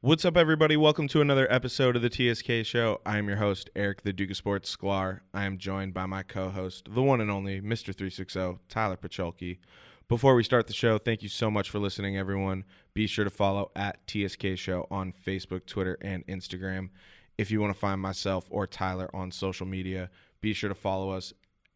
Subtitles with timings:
[0.00, 0.76] What's up, everybody?
[0.76, 3.00] Welcome to another episode of the TSK Show.
[3.04, 5.22] I am your host, Eric, the Duke of Sports Sklar.
[5.34, 7.92] I am joined by my co host, the one and only Mr.
[7.92, 9.58] 360, Tyler Pacholke.
[10.06, 12.64] Before we start the show, thank you so much for listening, everyone.
[12.94, 16.90] Be sure to follow at TSK Show on Facebook, Twitter, and Instagram.
[17.36, 20.10] If you want to find myself or Tyler on social media,
[20.40, 21.32] be sure to follow us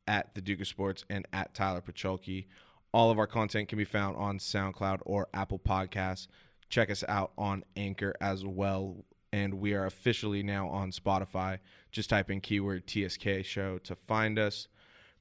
[0.07, 2.46] at the Duke of Sports and at Tyler Pacholke.
[2.95, 6.29] All of our content can be found on SoundCloud or Apple Podcasts.
[6.73, 9.04] Check us out on Anchor as well.
[9.30, 11.58] And we are officially now on Spotify.
[11.90, 14.68] Just type in keyword TSK show to find us.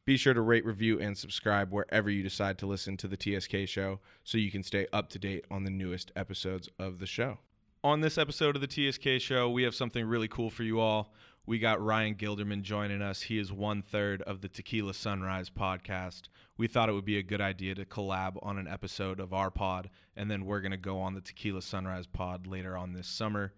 [0.05, 3.67] Be sure to rate, review, and subscribe wherever you decide to listen to the TSK
[3.67, 7.39] show so you can stay up to date on the newest episodes of the show.
[7.83, 11.13] On this episode of the TSK show, we have something really cool for you all.
[11.51, 13.23] We got Ryan Gilderman joining us.
[13.23, 16.29] He is one third of the Tequila Sunrise podcast.
[16.55, 19.51] We thought it would be a good idea to collab on an episode of our
[19.51, 23.09] pod, and then we're going to go on the Tequila Sunrise pod later on this
[23.09, 23.51] summer.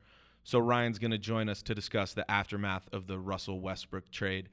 [0.43, 4.49] So Ryan's going to join us to discuss the aftermath of the Russell Westbrook trade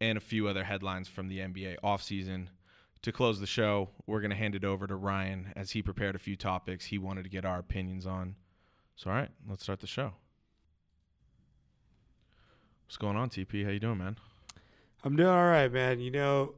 [0.00, 2.48] and a few other headlines from the NBA offseason.
[3.02, 6.16] To close the show, we're going to hand it over to Ryan as he prepared
[6.16, 8.34] a few topics he wanted to get our opinions on.
[8.96, 10.14] So all right, let's start the show.
[12.90, 13.64] What's going on, TP?
[13.64, 14.16] How you doing, man?
[15.04, 16.00] I'm doing all right, man.
[16.00, 16.54] You know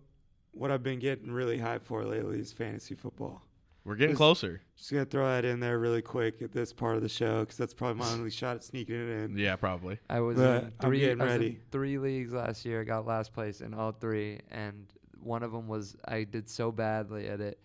[0.52, 3.42] what I've been getting really high for lately is fantasy football.
[3.84, 4.62] We're getting Just- closer.
[4.78, 7.58] Just gonna throw that in there really quick at this part of the show because
[7.58, 9.36] that's probably my only shot at sneaking it in.
[9.36, 9.98] Yeah, probably.
[10.08, 11.00] I was But in I'm three.
[11.00, 11.60] getting I was in ready.
[11.70, 12.80] three leagues last year.
[12.80, 14.86] I got last place in all three, and
[15.20, 17.60] one of them was I did so badly at it,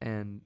[0.00, 0.42] and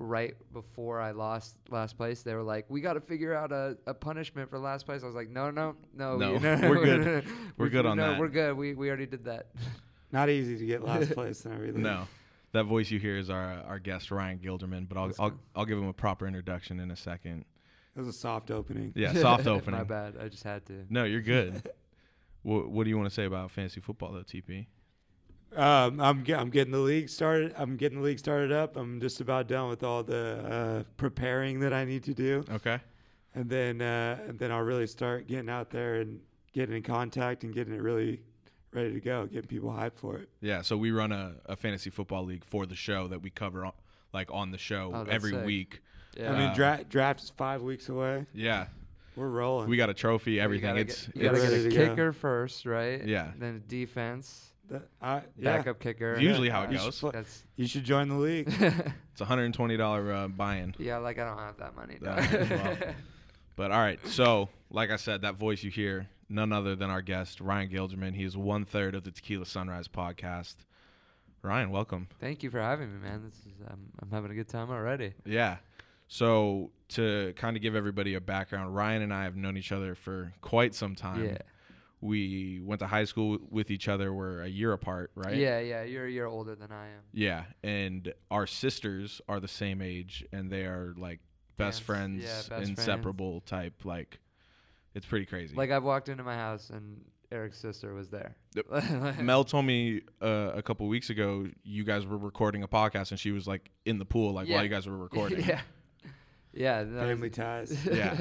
[0.00, 3.76] right before I lost last place, they were like, "We got to figure out a,
[3.86, 7.26] a punishment for last place." I was like, "No, no, no, No, we- we're good.
[7.56, 8.56] We're good on no, that." We're good.
[8.56, 9.50] We we already did that."
[10.12, 11.82] Not easy to get last place in every league.
[11.84, 12.08] No,
[12.50, 14.88] that voice you hear is our our guest Ryan Gilderman.
[14.88, 15.38] But I'll Let's I'll.
[15.54, 17.44] I'll give him a proper introduction in a second.
[17.94, 18.92] It was a soft opening.
[18.96, 19.72] Yeah, soft opening.
[19.78, 20.12] My opening.
[20.14, 20.24] bad.
[20.24, 20.84] I just had to.
[20.88, 21.62] No, you're good.
[22.42, 24.66] what What do you want to say about fantasy football though, TP?
[25.56, 27.54] Um, I'm ge- I'm getting the league started.
[27.56, 28.76] I'm getting the league started up.
[28.76, 32.78] I'm just about done with all the uh, preparing that I need to do, Okay.
[33.34, 36.20] and then uh, and then I'll really start getting out there and
[36.52, 38.20] getting in contact and getting it really
[38.72, 40.28] ready to go, getting people hyped for it.
[40.40, 40.62] Yeah.
[40.62, 43.72] So we run a, a fantasy football league for the show that we cover on,
[44.12, 45.44] like on the show Oh, every sick.
[45.44, 45.80] week.
[46.16, 46.32] Yeah.
[46.32, 48.26] I mean, dra- draft is five weeks away.
[48.32, 48.66] Yeah.
[49.16, 49.68] We're rolling.
[49.68, 50.70] We got a trophy, You everything.
[50.70, 51.88] gotta it's get, you gotta it's, get a to go.
[51.88, 53.04] kicker first, right?
[53.04, 53.32] Yeah.
[53.38, 55.56] Then a defense, That- I- yeah.
[55.58, 56.12] backup kicker.
[56.14, 57.00] it's usually how it You should goes.
[57.00, 58.48] pl- That's You should join the league.
[59.12, 60.74] It's a hundred and twenty dollar uh, buy-in.
[60.78, 61.98] Yeah, like I don't have that money.
[62.04, 62.76] Uh, well.
[63.56, 67.02] But all right, so like I said, that voice you hear, none other than our
[67.02, 68.14] guest Ryan Gilderman.
[68.14, 70.54] He is one third of the Tequila Sunrise podcast.
[71.42, 72.08] Ryan, welcome.
[72.20, 73.22] Thank you for having me, man.
[73.22, 75.12] This is I'm, I'm having a good time already.
[75.26, 75.56] Yeah.
[76.08, 79.94] So to kind of give everybody a background, Ryan and I have known each other
[79.94, 81.24] for quite some time.
[81.24, 81.38] Yeah.
[82.02, 84.12] We went to high school with each other.
[84.12, 85.36] We're a year apart, right?
[85.36, 85.82] Yeah, yeah.
[85.82, 87.02] You're a year older than I am.
[87.12, 91.20] Yeah, and our sisters are the same age, and they are like
[91.58, 92.68] best Yes, friends, yeah, best friends.
[92.70, 93.84] inseparable type.
[93.84, 94.18] Like,
[94.94, 95.54] it's pretty crazy.
[95.54, 98.34] Like I've walked into my house and Eric's sister was there.
[99.20, 103.20] Mel told me uh, a couple weeks ago you guys were recording a podcast, and
[103.20, 104.54] she was like in the pool, like Yeah.
[104.56, 105.44] while you guys were recording.
[105.44, 105.60] yeah.
[106.54, 106.82] Yeah.
[106.82, 107.86] that was- Family ties.
[107.92, 108.18] Yeah.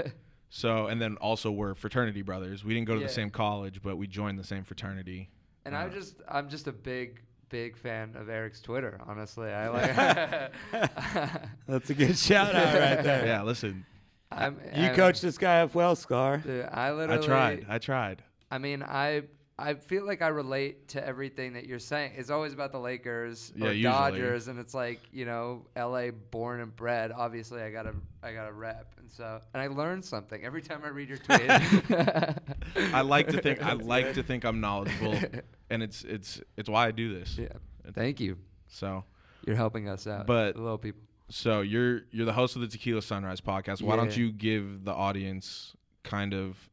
[0.50, 2.64] So, and then also we're fraternity brothers.
[2.64, 3.08] We didn't go to Yeah.
[3.08, 5.30] the same college, but we joined the same fraternity.
[5.66, 9.00] and Uh, I'm just I'm just a big big fan of Eric's Twitter.
[9.08, 10.52] Honestly, I like.
[11.68, 13.26] That's a good shout out right there.
[13.26, 13.86] Yeah, listen,
[14.32, 16.38] I'm, You I'm- coached this guy up well, Scar.
[16.38, 17.24] Dude, I literally.
[17.24, 17.66] I tried.
[17.70, 18.24] I tried.
[18.52, 19.24] I mean, I
[19.60, 22.14] I feel like I relate to everything that you're saying.
[22.16, 23.84] It's always about the Lakers Yeah, or usually.
[23.84, 26.12] Dodgers, and it's like you know, L.A.
[26.12, 27.12] born and bred.
[27.12, 27.94] Obviously, I gotta
[28.24, 31.42] I gotta rep, and so and I learn something every time I read your tweet.
[32.94, 35.16] I like to think I like to think I'm knowledgeable,
[35.70, 37.38] and it's it's it's why I do this.
[37.38, 37.48] yeah.
[37.94, 38.38] Thank you.
[38.68, 39.04] So
[39.46, 41.02] You're helping us out, But- the little people.
[41.30, 43.82] so you're you're the host of the Tequila Sunrise podcast.
[43.82, 46.70] Why don't you give the audience kind of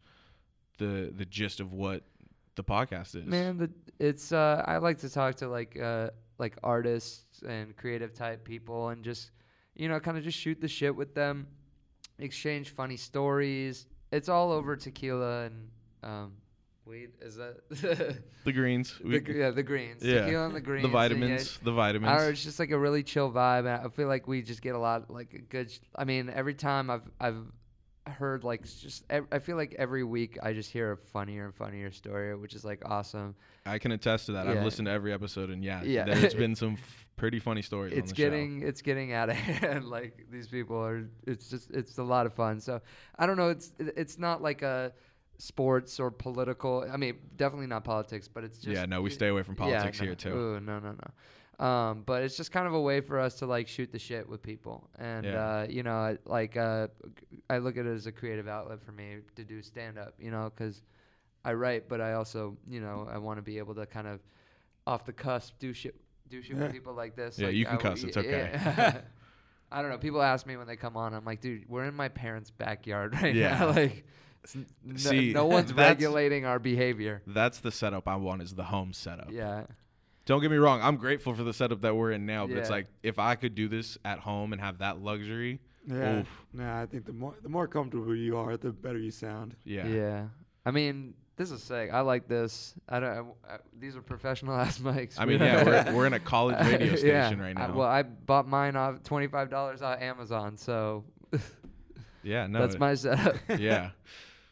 [0.78, 2.02] the the gist of what
[2.56, 3.24] the podcast is?
[3.24, 8.12] Man, the, it's uh, I like to talk to like uh, like artists and creative
[8.12, 9.30] type people, and just
[9.74, 11.46] you know, kind of just shoot the shit with them,
[12.18, 13.86] exchange funny stories.
[14.10, 15.68] It's all over tequila and
[16.02, 16.32] um,
[16.86, 17.10] weed.
[17.20, 17.68] Is that
[18.44, 20.02] the greens, the, yeah the greens?
[20.02, 20.82] yeah, tequila and the greens.
[20.82, 22.22] the and yeah, vitamins, the vitamins.
[22.22, 24.74] don't it's just like a really chill vibe, and I feel like we just get
[24.74, 25.70] a lot like a good.
[25.70, 27.36] Sh- I mean, every time I've I've
[28.10, 31.90] heard like just I feel like every week I just hear a funnier and funnier
[31.92, 33.34] story, which is like awesome.
[33.64, 34.46] I can attest to that.
[34.48, 36.04] I've listened to every episode, and yeah, Yeah.
[36.04, 37.92] there's been some f- pretty funny stories.
[37.92, 39.84] on it's getting it's getting out of hand.
[39.86, 41.08] Like these people are.
[41.26, 42.60] It's just it's a lot of fun.
[42.60, 42.80] So
[43.18, 43.48] I don't know.
[43.50, 44.92] It's it's not like a
[45.38, 46.86] sports or political.
[46.90, 49.64] I mean, definitely not politics, but it's just Yeah, no, we stay away from yeah,
[49.64, 50.34] politics no, here too.
[50.36, 51.10] Ooh, no, no, no.
[51.58, 54.28] Um, but it's just kind of a way for us to like shoot the shit
[54.28, 55.32] with people, and Yeah.
[55.60, 56.88] uh, you know, I- like uh,
[57.48, 60.14] I look at it as a creative outlet for me to do stand up.
[60.18, 60.82] You know, because
[61.44, 64.20] I write, but I also, you know, I want to be able to kind of
[64.86, 65.94] off the cusp do shit,
[66.28, 66.64] do shit Yeah.
[66.64, 67.38] with people like this.
[67.38, 68.50] Yeah, like you can I cuss, it's okay.
[68.52, 69.00] yeah.
[69.72, 69.98] I don't know.
[69.98, 71.12] People ask me when they come on.
[71.14, 73.58] I'm like, dude, we're in my parents' backyard right Yeah.
[73.58, 73.66] now.
[73.70, 74.04] like,
[74.84, 77.22] no, See, no one's regulating our behavior.
[77.26, 78.42] That's the setup I want.
[78.42, 79.30] Is the home setup.
[79.32, 79.64] Yeah.
[80.26, 80.80] Don't get me wrong.
[80.82, 82.76] I'm grateful for the setup that we're in now, but it's Yeah.
[82.76, 86.20] like if I could do this at home and have that luxury, Yeah.
[86.20, 86.26] Oof.
[86.52, 89.54] Nah, I think the more the more comfortable you are, the better you sound.
[89.64, 90.26] yeah, Yeah.
[90.64, 91.92] I mean, this is sick.
[91.92, 92.74] I like this.
[92.88, 93.10] I don't.
[93.48, 95.14] I, I, these are professional ass mics.
[95.18, 96.96] I mean, yeah, we're, we're in a college radio Yeah.
[97.28, 97.74] station right I- now.
[97.74, 101.04] well, I bought mine off twenty five dollars on Amazon, so
[102.24, 103.36] yeah, no, that's my setup.
[103.58, 103.90] yeah,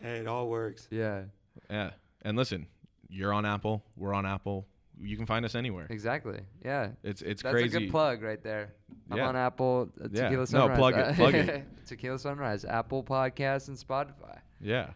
[0.01, 0.87] Hey, it all works.
[0.91, 1.23] yeah.
[1.69, 1.91] yeah.
[2.23, 2.67] And listen,
[3.09, 3.85] you're on Apple.
[3.97, 4.67] We're on Apple.
[5.01, 5.87] You can find us anywhere.
[5.91, 6.41] Exactly.
[6.65, 6.91] Yeah.
[7.03, 7.69] It's it's That's crazy.
[7.69, 8.73] That's a good plug right there.
[9.11, 9.29] I'm Yeah.
[9.29, 10.23] on Apple, uh, Yeah.
[10.25, 10.79] Tequila No, Sunrise.
[10.79, 11.65] plug it, plug it.
[11.87, 14.39] Tequila Sunrise, Apple Podcasts, and Spotify.
[14.61, 14.91] Yeah.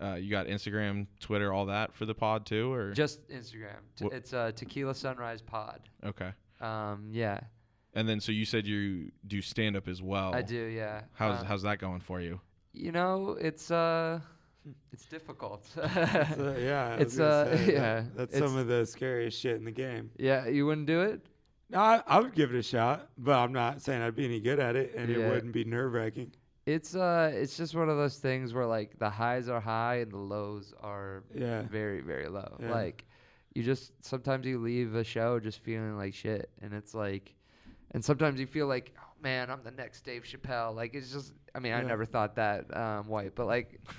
[0.00, 3.76] Uh, you got Instagram, Twitter, all that for the pod too, or Just Instagram.
[3.96, 5.80] T- it's uh, Tequila Sunrise Pod.
[6.04, 6.32] okay.
[6.60, 7.40] Um, yeah,
[7.94, 10.34] And then so you said you do stand up as well.
[10.34, 10.56] I do.
[10.66, 11.02] Yeah.
[11.14, 12.40] How's Um, how's that going for you?
[12.72, 14.20] You know, it's uh,
[14.92, 15.66] it's difficult.
[15.74, 19.64] So, yeah, It's, uh, say, that- yeah, That's it's- some of the scariest shit in
[19.64, 20.10] the game.
[20.18, 21.20] yeah, you wouldn't do it.
[21.70, 24.40] No, I, I would give it a shot, but I'm not saying I'd be any
[24.40, 25.18] good at it, and Yeah.
[25.26, 26.32] it wouldn't be nerve wracking.
[26.66, 30.10] It's uh, it's just one of those things where like the highs are high and
[30.12, 31.62] the lows are Yeah.
[31.62, 32.56] very very low.
[32.60, 32.72] Yeah.
[32.72, 33.04] Like
[33.54, 37.34] you just sometimes you leave a show just feeling like shit, and it's like,
[37.92, 40.74] and sometimes you feel like, man, I'm the next Dave Chappelle.
[40.74, 43.80] Like it's just, I mean, I never thought that um, white, but like,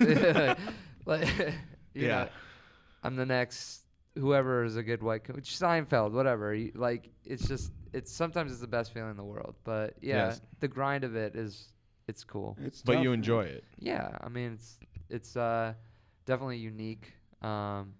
[1.06, 1.28] like,
[1.94, 2.08] you Yeah.
[2.24, 2.28] know,
[3.02, 3.82] I'm the next
[4.18, 6.54] whoever is a good white coach, Seinfeld, whatever.
[6.54, 10.28] You, like it's just, it's sometimes it's the best feeling in the world, but yeah,
[10.28, 10.40] Yes.
[10.60, 11.68] the grind of it is,
[12.08, 12.56] it's cool.
[12.64, 13.64] It's But tough, you enjoy it.
[13.78, 14.78] Yeah, I mean it's
[15.08, 15.74] it's uh
[16.26, 17.12] definitely unique.
[17.42, 17.94] Um,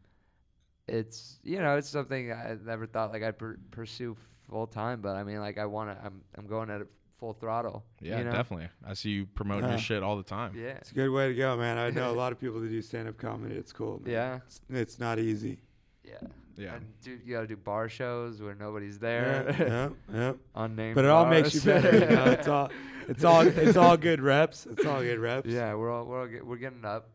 [0.88, 4.16] it's you know it's something I never thought like I'd pur- pursue
[4.48, 6.04] full time, but I mean like I want to.
[6.04, 6.88] I'm I'm going at it
[7.22, 7.84] full throttle.
[8.00, 8.32] Yeah, you know?
[8.32, 8.68] definitely.
[8.84, 9.70] I see you promoting Yeah.
[9.70, 10.54] your shit all the time.
[10.56, 11.78] Yeah, It's a good way to go, man.
[11.78, 13.54] I know a lot of people that do stand up comedy.
[13.54, 14.00] It's cool.
[14.02, 14.12] Man.
[14.12, 15.60] yeah, It's, it's not easy.
[16.04, 16.14] yeah.
[16.56, 16.74] Yeah.
[16.74, 19.54] And do, you gotta do bar shows where nobody's there.
[19.58, 20.32] yeah, yeah.
[20.54, 20.94] Unnamed.
[20.94, 21.92] But it all makes you better.
[21.98, 22.24] You know?
[22.24, 22.70] It's all,
[23.08, 24.66] it's all, it's all good reps.
[24.66, 25.48] It's all good reps.
[25.48, 27.08] yeah, we're all we're all get, we're getting up.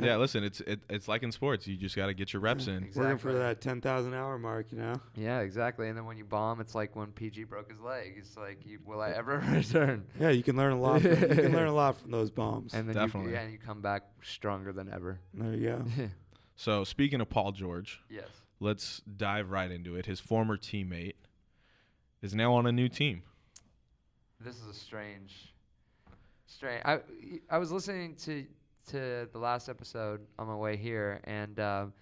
[0.00, 1.66] Yeah, listen, it's it, it's like in sports.
[1.66, 2.78] You just got to get your reps in.
[2.84, 3.02] Exactly.
[3.02, 5.00] Working for that ten thousand hour mark, you know.
[5.16, 5.88] yeah, exactly.
[5.88, 8.14] And then when you bomb, it's like when PG broke his leg.
[8.18, 10.04] It's like, you, will I ever return?
[10.20, 11.02] Yeah, you can learn a lot.
[11.02, 12.74] From, you can learn a lot from those bombs.
[12.74, 13.30] And then Definitely.
[13.30, 15.20] You, yeah, and you come back stronger than ever.
[15.34, 15.84] there you go.
[16.56, 18.28] So speaking of Paul George, yes.
[18.62, 20.06] Let's dive right into it.
[20.06, 21.14] His former teammate
[22.22, 23.22] is now on a new team.
[24.40, 25.52] This is a strange,
[26.46, 26.82] strange.
[26.84, 27.00] I
[27.50, 28.46] I was listening to
[28.88, 31.92] to the last episode on my way here, and um,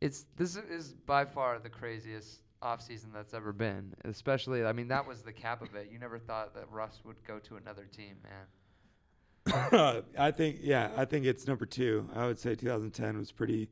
[0.00, 3.94] it's this is by far the craziest off season that's ever been.
[4.04, 5.88] Especially, I mean, that was the cap of it.
[5.90, 10.02] You never thought that Russ would go to another team, man.
[10.18, 12.08] I think, yeah, I think it's number two.
[12.14, 13.68] I would say 2010 was pretty.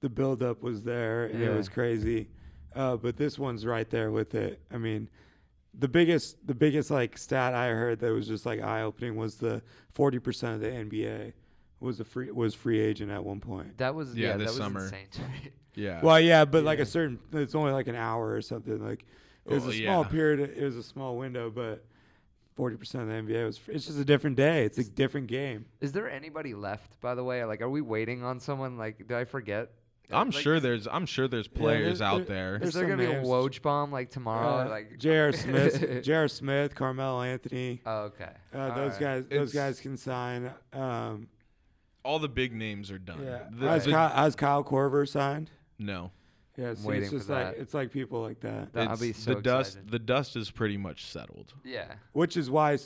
[0.00, 2.28] The buildup was there, and it was crazy.
[2.74, 4.60] Uh, but this one's right there with it.
[4.72, 5.08] I mean,
[5.78, 9.36] the biggest, the biggest like stat I heard that was just like eye opening was
[9.36, 9.62] the
[9.94, 11.32] 40% of the NBA
[11.80, 13.78] was a free was free agent at one point.
[13.78, 14.84] That was Yeah, yeah, this that was summer.
[14.84, 15.50] insane to me.
[15.76, 16.00] Yeah.
[16.02, 18.84] Well, yeah, but like a certain, it's only like an hour or something.
[18.84, 19.04] Like
[19.46, 20.08] it was Well, a small yeah.
[20.08, 20.40] period.
[20.56, 21.84] It was a small window, but
[22.58, 23.60] 40% of the NBA was.
[23.68, 24.64] It's just a different day.
[24.64, 25.66] It's a different game.
[25.80, 27.44] Is there anybody left, by the way?
[27.44, 28.76] Like, are we waiting on someone?
[28.78, 29.70] Like, did I forget?
[30.12, 32.54] I'm Like, sure there's I'm sure there's Yeah, players there- out there- there.
[32.56, 33.28] Is there's there gonna be a names.
[33.28, 34.66] Woj bomb like tomorrow?
[34.66, 35.32] Uh, like J.R.
[35.32, 36.28] Smith, J.R.
[36.28, 37.80] Smith, Carmelo Anthony.
[37.86, 38.30] Oh, okay.
[38.54, 39.00] Uh, those right.
[39.00, 40.52] guys, those It's- guys can sign.
[40.72, 41.28] Um,
[42.04, 43.22] All the big names are done.
[43.24, 45.50] yeah, The- has, the- Kyle, has Kyle Korver signed?
[45.78, 46.12] no.
[46.56, 47.56] Yeah, so it's just like that.
[47.62, 49.90] it's like people like that, That- I'll be so the dust excited.
[49.92, 51.54] the dust is pretty much settled.
[51.64, 51.94] Yeah.
[52.12, 52.76] which is why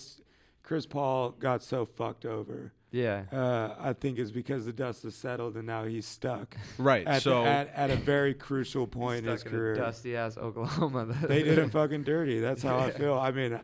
[0.63, 2.73] Chris Paul got so fucked over.
[2.95, 3.25] Yeah.
[3.33, 7.05] Uh, I think it's because the dust has settled and now he's stuck Right.
[7.07, 9.75] at, so the, at, at a very crucial point in his in career.
[9.75, 11.07] dusty ass Oklahoma.
[11.27, 12.39] they did him fucking dirty.
[12.39, 13.15] That's how I feel.
[13.19, 13.59] I mean,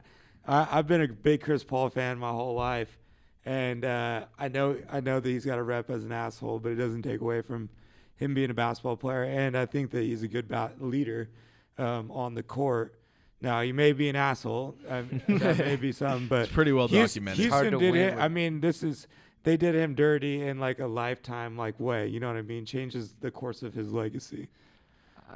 [0.49, 2.99] I, I've been a big Chris Paul fan my whole life,
[3.45, 6.73] And uh, I know I know that he's got a rep as an asshole, but
[6.73, 7.69] it doesn't take away from
[8.17, 9.23] him being a basketball player.
[9.23, 11.31] And I think that he's a good bat- leader
[11.79, 12.97] um, on the court.
[13.41, 14.77] Now he may be an asshole.
[14.89, 17.45] I mean, that may be something, but It's pretty well Houston, documented.
[17.47, 18.23] It's hard Houston to did win it.
[18.23, 19.07] I mean, this is
[19.43, 22.07] they did him dirty in like a lifetime like way.
[22.07, 22.67] You know what I mean?
[22.67, 24.49] Changes the course of his legacy.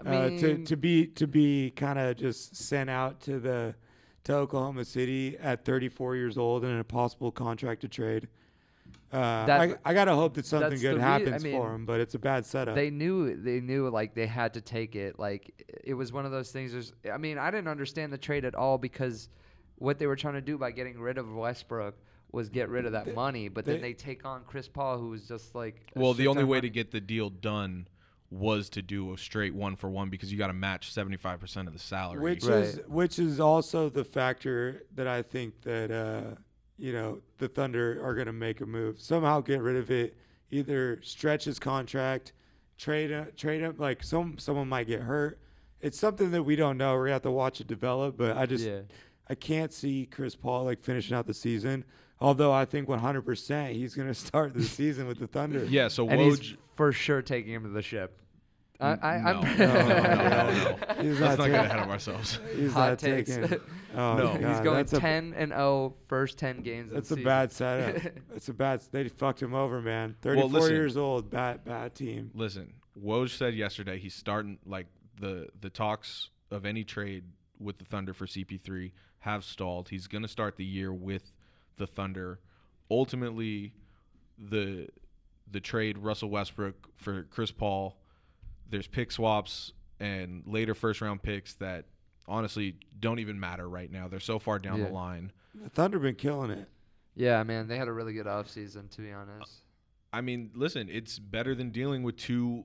[0.04, 3.74] I uh, to to be to be kind of just sent out to the
[4.24, 8.28] to Oklahoma City at 34 years old in an impossible contract to trade.
[9.14, 11.72] Uh, That- I, I gotta hope that something good the rea- I happens mean, for
[11.74, 12.74] him, but it's a bad setup.
[12.74, 15.18] they knew they knew like they had to take it.
[15.18, 16.72] Like it was one of those things.
[16.72, 19.28] There's, I mean, I didn't understand the trade at all because
[19.76, 21.94] what they were trying to do by getting rid of Westbrook
[22.32, 23.48] was get rid of that They- money.
[23.48, 26.42] But they- then they take on Chris Paul, who was just like Well, the only
[26.44, 26.68] way money.
[26.68, 27.86] to get the deal done
[28.30, 31.72] was to do a straight one for one because you got to match 75% of
[31.72, 32.20] the salary.
[32.20, 32.64] which Right.
[32.64, 36.34] is which is also the factor that I think that uh,
[36.78, 40.16] you know the Thunder are going to make a move somehow get rid of it
[40.50, 42.32] either stretch his contract
[42.78, 45.38] trade uh, trade him like some someone might get hurt
[45.80, 48.46] it's something that we don't know we're gonna have to watch it develop but I
[48.46, 48.80] just yeah.
[49.28, 51.84] I can't see Chris Paul like finishing out the season
[52.20, 56.08] although I think 100% he's going to start the season with the Thunder yeah, so
[56.08, 56.56] and he's Woj.
[56.74, 58.18] for sure taking him to the ship.
[58.80, 61.02] I, I, no, I'm no, no, no, no.
[61.02, 62.40] He's Let's not not get ahead of ourselves.
[62.56, 63.34] he's Hot not takes.
[63.36, 63.60] taking
[63.94, 64.36] oh No.
[64.36, 66.90] God, he's going that's a- 10 and 0 first 10 games.
[66.90, 67.24] of That's the a season.
[67.24, 68.12] bad setup.
[68.36, 68.82] It's a bad.
[68.90, 70.16] They fucked him over, man.
[70.22, 70.72] Thirty-four listen.
[70.74, 72.30] years old, bad, bad team.
[72.34, 74.86] Listen, Woj said yesterday he's starting like
[75.20, 77.22] the the talks of any trade
[77.60, 78.90] with the Thunder for CP3
[79.20, 79.88] have stalled.
[79.90, 81.32] He's going to start the year with
[81.76, 82.40] the Thunder.
[82.90, 83.72] Ultimately,
[84.38, 84.88] the
[85.50, 87.96] the trade Russell Westbrook for Chris Paul.
[88.70, 91.84] There's pick swaps and later first round picks that
[92.26, 94.08] honestly don't even matter right now.
[94.08, 94.86] They're so far down Yeah.
[94.86, 95.32] the line.
[95.54, 96.68] The Thunder been killing it.
[97.14, 99.62] Yeah, man, they had a really good offseason, to be honest.
[100.12, 102.64] I mean, listen, it's better than dealing with two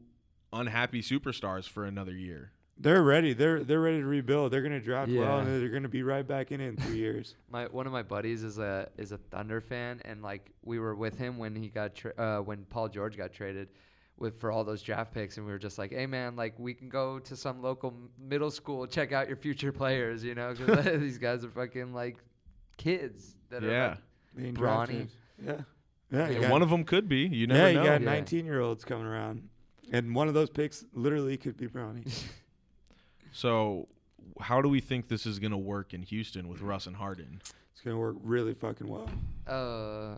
[0.51, 2.51] unhappy superstars for another year.
[2.81, 3.33] They're ready.
[3.33, 4.53] They're they're ready to rebuild.
[4.53, 7.35] They're gonna draft well, and they're gonna be right back in it in three years.
[7.51, 10.95] My one of my buddies is a is a Thunder fan, and like we were
[10.95, 13.67] with him when he got tra- uh, when Paul George got traded
[14.19, 16.73] with for all those draft picks, and we were just like, hey man, like we
[16.73, 20.85] can go to some local middle school, check out your future players, you know, because
[21.01, 22.17] these guys are fucking like
[22.77, 23.87] kids that are Yeah.
[23.89, 23.97] like,
[24.35, 25.07] Being Bronny.
[25.43, 25.61] Yeah,
[26.11, 26.29] yeah.
[26.29, 27.21] You got, one of them could be.
[27.27, 27.85] You never yeah, you know.
[27.85, 28.09] got Yeah.
[28.11, 29.47] 19 year olds coming around,
[29.91, 32.05] and one of those picks literally could be Bronny.
[33.31, 33.87] So,
[34.41, 37.41] how do we think this is going to work in Houston with Russ and Harden?
[37.71, 39.07] it's gonna work really fucking well.
[39.47, 40.15] Uh,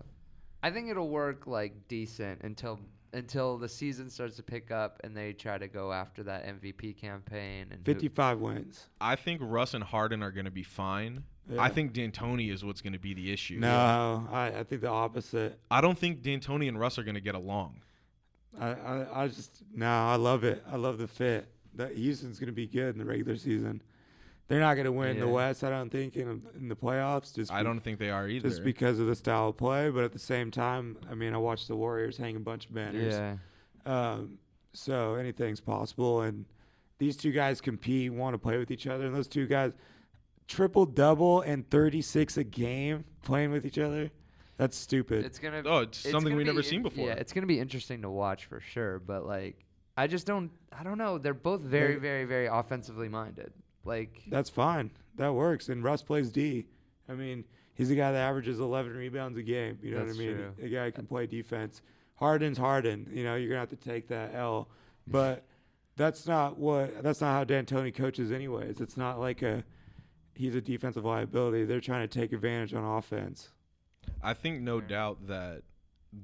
[0.63, 2.79] I think it'll work like decent until
[3.13, 6.98] until the season starts to pick up and they try to go after that MVP
[6.98, 8.88] campaign and who- 55 wins.
[9.00, 11.24] I think Russ and Harden are going to be fine.
[11.50, 11.62] Yeah.
[11.62, 13.58] I think D'Antoni is what's going to be the issue.
[13.60, 15.60] No, I, I think the opposite.
[15.70, 17.82] I don't think D'Antoni and Russ are going to get along.
[18.60, 20.63] I, I, I just no, I love it.
[20.72, 21.48] I love the fit.
[21.75, 23.82] That Houston's gonna be good in the regular season.
[24.51, 27.34] They're not gonna win the West, I don't think, in in the playoffs.
[27.34, 28.50] Just I be- don't think they are either.
[28.50, 29.89] just because of the style of play.
[29.89, 32.74] But at the same time, I mean, I watched the Warriors hang a bunch of
[32.74, 33.13] banners.
[33.13, 33.38] yeah.
[33.86, 34.39] Um,
[34.74, 36.46] so anything's possible, and
[36.98, 39.74] these two guys compete, want to play with each other, and those two guys
[40.48, 44.12] triple double and 36 a game playing with each other.
[44.58, 45.25] That's stupid.
[45.25, 45.63] It's gonna.
[45.65, 47.08] oh, it's, something we've never be seen before.
[47.08, 49.00] Yeah, it's gonna be interesting to watch for sure.
[49.00, 49.65] But like,
[49.96, 50.51] I just don't.
[50.77, 51.17] I don't know.
[51.17, 53.53] They're both very, very, very offensively minded.
[53.84, 54.92] Like, That's fine.
[55.16, 55.70] That works.
[55.70, 56.68] And Russ plays D.
[57.10, 59.80] I mean, he's a guy that averages 11 rebounds a game.
[59.82, 60.38] You know That's what I mean?
[60.38, 60.54] true.
[60.66, 61.82] A guy can play defense.
[62.16, 63.10] Harden's Harden.
[63.12, 64.70] You know, you're gonna have to take that L.
[65.08, 65.44] But
[65.98, 67.02] that's not what.
[67.04, 68.80] That's not how D'Antoni coaches, anyways.
[68.80, 69.64] It's not like a.
[70.36, 71.66] He's a defensive liability.
[71.66, 73.50] They're trying to take advantage on offense.
[74.24, 74.88] I think no Yeah.
[74.88, 75.64] doubt that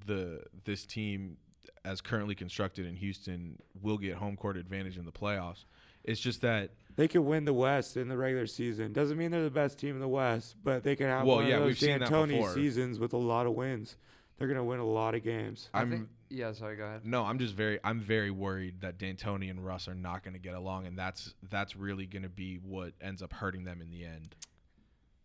[0.05, 1.37] the this team,
[1.83, 5.65] as currently constructed in Houston, will get home court advantage in the playoffs.
[6.07, 8.91] It's just that They could win the West in the regular season.
[8.93, 11.47] Doesn't mean they're the best team in the West, but they can have Well, one
[11.47, 12.53] yeah, of we've those seen that D'Antoni before.
[12.55, 13.95] seasons with a lot of wins.
[14.37, 15.69] They're gonna win a lot of games.
[15.73, 16.51] I I'm think, yeah.
[16.53, 17.05] Sorry, go ahead.
[17.05, 20.39] no, I'm just very I'm very worried that D'Antoni and Russ are not going to
[20.39, 23.89] get along, and that's that's really going to be what ends up hurting them in
[23.91, 24.35] the end.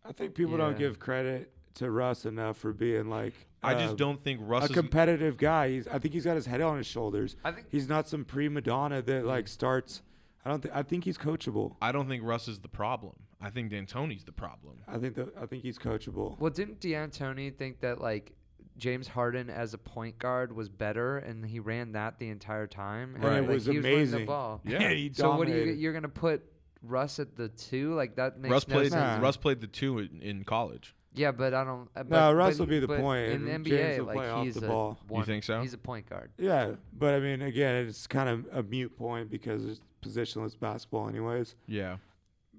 [0.03, 0.77] I think people don't Yeah.
[0.79, 3.33] give credit to Russ enough for being like.
[3.61, 4.77] I uh, just don't think Russ is a is.
[4.79, 5.69] competitive guy.
[5.69, 7.35] He's, I think he's got his head on his shoulders.
[7.45, 10.01] I think He's not some prima donna that like starts.
[10.45, 10.61] I don't.
[10.61, 11.75] Th- I think he's coachable.
[11.81, 13.13] I don't think Russ is the problem.
[13.41, 14.75] I think D'Antoni's the problem.
[14.87, 15.29] I think that.
[15.41, 16.37] I think he's coachable.
[16.39, 18.33] Well, didn't D'Antoni think that like
[18.77, 23.15] James Harden as a point guard was better, and he ran that the entire time?
[23.15, 23.43] And Right.
[23.43, 24.19] it was he was amazing.
[24.21, 24.61] the ball.
[24.65, 24.89] Yeah.
[24.93, 25.71] he So what are you?
[25.71, 26.43] You're gonna put
[26.81, 27.93] Russ at the two?
[27.93, 29.21] Like that makes Russ no played sense.
[29.21, 30.95] Russ played the two in, in college.
[31.15, 31.89] Yeah, but I don't.
[31.95, 33.69] Uh, but, No, Russ but will be the point, in and NBA.
[33.69, 34.97] James will like play off he's the a ball.
[35.11, 35.61] You think so?
[35.61, 36.31] He's a point guard.
[36.37, 41.07] Yeah, but I mean, again, it's kind of a mute point because it's positionless basketball,
[41.09, 41.55] anyways.
[41.67, 41.97] Yeah.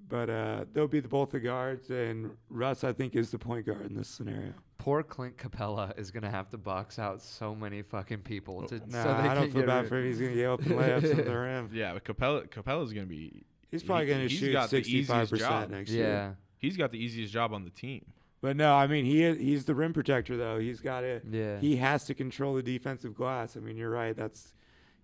[0.07, 3.65] But uh, they'll be the, both the guards, and Russ, I think, is the point
[3.65, 4.53] guard in this scenario.
[4.77, 8.75] Poor Clint Capela is gonna have to box out so many fucking people to.
[8.87, 10.05] Nah, so they I don't can feel bad for him.
[10.05, 11.69] He's gonna get open layups at the rim.
[11.73, 13.43] Yeah, but Capela Capela's gonna be.
[13.71, 15.39] He's probably He- gonna he's shoot got the easiest sixty-five job.
[15.63, 16.07] percent next year.
[16.07, 18.05] Yeah, He's got the easiest job on the team.
[18.41, 20.59] But no, I mean, he is, he's the rim protector though.
[20.59, 21.21] He's got to.
[21.31, 21.57] yeah.
[21.59, 23.57] He has to control the defensive glass.
[23.57, 24.15] I mean, you're right.
[24.15, 24.53] That's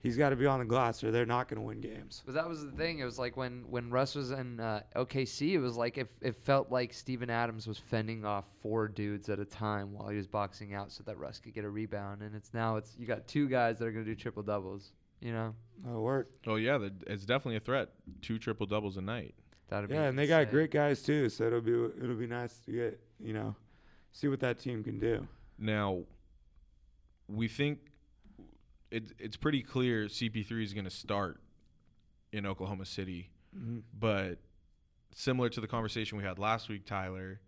[0.02, 2.24] he's got to be on the glass, or they're not going to win games.
[2.26, 3.00] But that was the thing.
[3.00, 6.36] It was like when when Russ was in uh, OKC, it was like it, it
[6.36, 10.28] felt like Steven Adams was fending off four dudes at a time while he was
[10.28, 12.22] boxing out so that Russ could get a rebound.
[12.22, 14.92] And it's now it's you got two guys that are gonna do triple doubles.
[15.20, 15.54] You know,
[15.84, 16.32] That'll work.
[16.48, 17.90] Oh yeah, the, it's definitely a threat.
[18.22, 19.36] Two triple doubles a night.
[19.70, 22.58] that'd be Yeah, and they got great guys too, so it'll be it'll be nice
[22.66, 23.56] to get you know
[24.12, 25.28] see what that team can do.
[25.58, 26.02] Now,
[27.28, 27.80] we think
[28.92, 31.40] it, it's pretty clear CP3 is going to start
[32.32, 33.80] in Oklahoma City, Mm-hmm.
[34.00, 34.38] but
[35.14, 37.42] similar to the conversation we had last week, Tyler,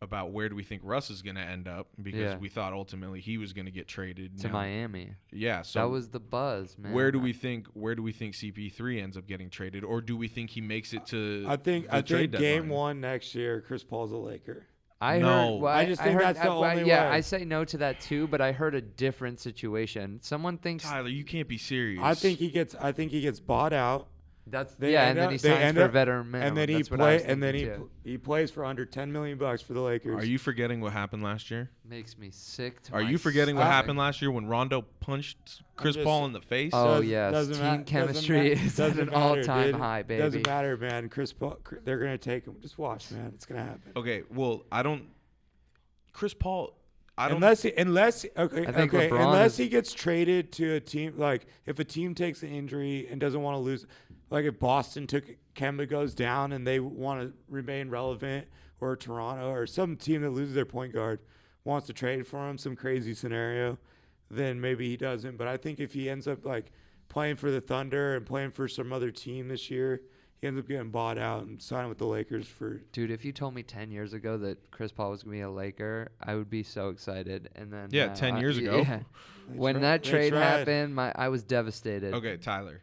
[0.00, 2.36] about where do we think Russ is going to end up because Yeah.
[2.36, 5.14] we thought ultimately he was going to get traded to Now- Miami.
[5.32, 6.92] Yeah, so that was the buzz, man.
[6.92, 10.16] where do we think where do we think CP3 ends up getting traded, or do
[10.16, 11.44] we think he makes it to?
[11.48, 12.68] I think the I trade think game deadline?
[12.68, 14.66] one next year, Chris Paul's a Laker.
[15.00, 15.26] I No.
[15.26, 15.62] heard.
[15.62, 17.16] Well, I I just I think heard- that's the I- I- only Yeah, way.
[17.16, 20.20] I say no to that too, but I heard a different situation.
[20.22, 22.00] Someone thinks Tyler, you can't be serious.
[22.02, 24.08] I think he gets I think he gets bought out,
[24.48, 26.48] that's They yeah, end and then up- he they signs for a up- veteran minimum.
[26.48, 29.38] and then he That's play and then he pl- he plays for under ten million
[29.38, 30.22] bucks for the Lakers.
[30.22, 31.70] Are you forgetting what happened last year?
[31.84, 32.82] makes me sick.
[32.84, 36.26] To Are my you forgetting what happened last year when Rondo punched Chris just- Paul
[36.26, 36.70] in the face?
[36.74, 39.74] Oh Does- yes, doesn't team ma- doesn't chemistry is at doesn't an matter, all-time dude.
[39.74, 40.22] high, baby.
[40.22, 41.08] Doesn't matter, man.
[41.08, 42.54] Chris Paul, they're gonna take him.
[42.60, 43.32] Just watch, man.
[43.34, 43.92] It's gonna happen.
[43.96, 45.04] Okay, well, I don't.
[46.12, 46.72] Chris Paul,
[47.18, 47.36] I don't.
[47.36, 50.80] unless he, unless okay I think okay LeBron unless is- he gets traded to a
[50.80, 53.86] team like if a team takes an injury and doesn't want to lose
[54.30, 58.46] like if Boston took Kemba goes down and they want to remain relevant
[58.80, 61.20] or Toronto or some team that loses their point guard
[61.64, 63.78] wants to trade for him some crazy scenario
[64.30, 66.72] then maybe he doesn't but I think if he ends up like
[67.08, 70.02] playing for the Thunder and playing for some other team this year
[70.40, 73.32] he ends up getting bought out and signing with the Lakers for Dude, if you
[73.32, 76.50] told me ten years ago that Chris Paul was gonna be a Laker, I would
[76.50, 77.48] be so excited.
[77.56, 78.78] And then Yeah, uh, 10 I- years ago.
[78.86, 79.00] yeah.
[79.54, 80.40] When tri- that trade tried.
[80.42, 82.12] happened, my I was devastated.
[82.12, 82.82] okay, Tyler.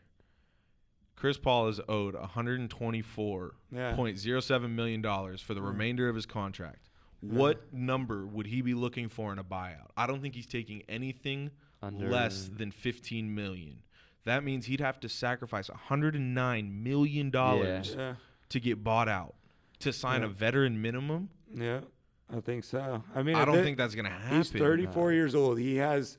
[1.23, 5.67] Chris Paul is owed 124.07 yeah million dollars for the Yeah.
[5.67, 6.89] remainder of his contract.
[7.21, 9.87] What number would he be looking for in a buyout?
[9.95, 13.83] I don't think he's taking anything Under less than 15 million.
[14.25, 18.15] That means he'd have to sacrifice 109 million dollars yeah
[18.49, 19.35] to get bought out
[19.79, 20.27] to sign Yeah.
[20.27, 21.29] a veteran minimum.
[21.55, 21.83] Yeah,
[22.29, 23.01] I think so.
[23.15, 24.39] I mean, I don't think that's gonna happen.
[24.39, 25.57] he's 34 years old.
[25.57, 26.17] He has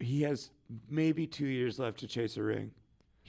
[0.00, 0.52] he has
[0.88, 2.70] maybe two years left to chase a ring.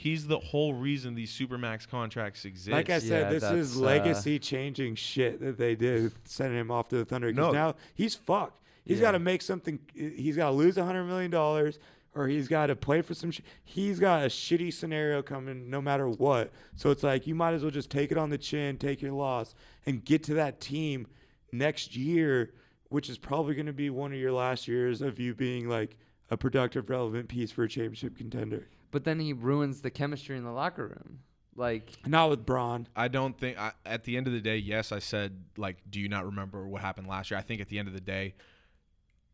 [0.02, 2.70] He's the whole reason these supermax contracts exist.
[2.72, 6.58] Like I said, Yeah, this is that's, uh, legacy changing shit that they did, sending
[6.58, 7.34] him off to the Thunder.
[7.34, 7.52] No.
[7.52, 8.62] Now he's fucked.
[8.86, 9.08] He's Yeah.
[9.08, 9.78] got to make something.
[9.94, 11.80] He's got to lose 100 million dollars,
[12.16, 13.30] or he's got to play for some.
[13.32, 16.54] Sh- he's got a shitty scenario coming, no matter what.
[16.78, 19.12] So it's like you might as well just take it on the chin, take your
[19.12, 19.54] loss,
[19.86, 21.08] and get to that team
[21.52, 22.54] next year,
[22.88, 25.98] which is probably going to be one of your last years of you being like
[26.32, 28.70] a productive, relevant piece for a championship contender.
[28.92, 31.20] But then he ruins the chemistry in the locker room.
[31.56, 32.88] Like Not with Bron.
[32.96, 36.00] I don't think I, at the end of the day, yes, I said like, do
[36.00, 37.38] you not remember what happened last year?
[37.38, 38.34] I think at the end of the day,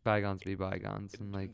[0.03, 1.51] bygones be bygones, and like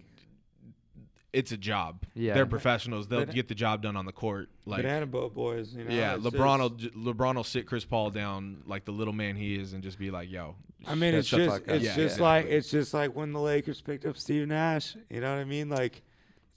[1.34, 2.04] it's a job.
[2.14, 2.34] Yeah.
[2.34, 3.08] they're professionals.
[3.08, 4.50] They'll But- get the job done on the court.
[4.66, 5.74] Like, Banana boat boys.
[5.74, 8.92] You know, yeah, LeBron will just- j- LeBron will sit Chris Paul down like the
[8.92, 11.84] little man he is, and just be like, "Yo, I mean, it's just fuck it's
[11.86, 12.24] Yeah, just yeah.
[12.24, 14.96] like it's just like when the Lakers picked up Steve Nash.
[15.10, 15.70] You know what I mean?
[15.70, 16.02] Like,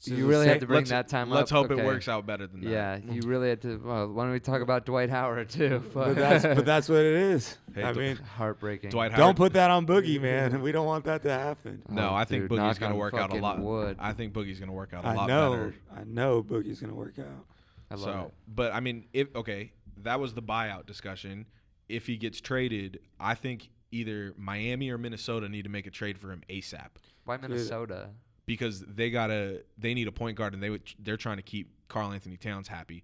[0.05, 1.69] it's just you really had to bring that time let's up.
[1.69, 3.27] hope it works out better than that." Yeah, you mm.
[3.27, 3.81] really had to.
[3.83, 5.83] Well, why don't we talk about Dwight Howard too?
[5.95, 7.57] But that's but that's what it is.
[7.75, 8.91] Hey, I Dw- mean, heartbreaking.
[8.91, 9.19] Dwight Howard.
[9.19, 10.61] don't put that on Boogie, man.
[10.61, 11.83] We don't want that to happen.
[11.89, 13.59] Oh, no, Oh, I think dude, Boogie's gonna work out a lot.
[13.61, 13.97] Wood.
[13.99, 15.75] I think Boogie's gonna work out a I lot know, better.
[15.97, 17.47] I know, Boogie's gonna work out.
[17.91, 18.35] I love so, it.
[18.49, 21.47] but I mean, if okay, that was the buyout discussion.
[21.89, 26.19] If he gets traded, I think either Miami or Minnesota need to make a trade
[26.19, 26.89] for him ASAP
[27.25, 28.11] Why Minnesota?
[28.47, 31.71] Because they gotta they need a point guard and they would they're trying to keep
[31.89, 33.03] Karl-Anthony Towns happy.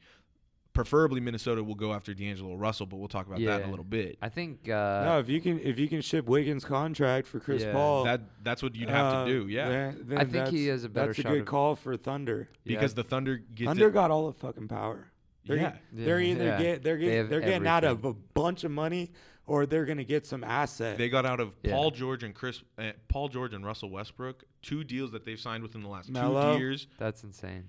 [0.73, 3.85] Preferably Minnesota will go after D'Angelo Russell, but we'll talk about that in a little
[3.85, 4.19] bit.
[4.23, 4.69] I think.
[4.69, 7.73] Uh, no, if you can if you can ship Wiggins' contract for Chris Yeah.
[7.73, 9.69] Paul, That that's what you'd have uh, to do, yeah.
[9.69, 12.49] then- then I think he that's- has a better That's a good call for Thunder.
[12.65, 12.77] yeah.
[12.77, 13.93] because the Thunder gets Thunder it.
[13.95, 15.07] got all the fucking power.
[15.47, 15.77] They're, Yeah.
[15.91, 16.59] they're either Yeah.
[16.63, 19.11] get they're They getting they're getting out of a bunch of money
[19.51, 20.97] or they're gonna get some asset.
[20.97, 21.73] They got out of Yeah.
[21.73, 25.65] Paul George and Chris, uh, Paul George and Russell Westbrook, two deals that they've signed
[25.65, 26.53] within the last Melo.
[26.55, 27.65] two years That's insane.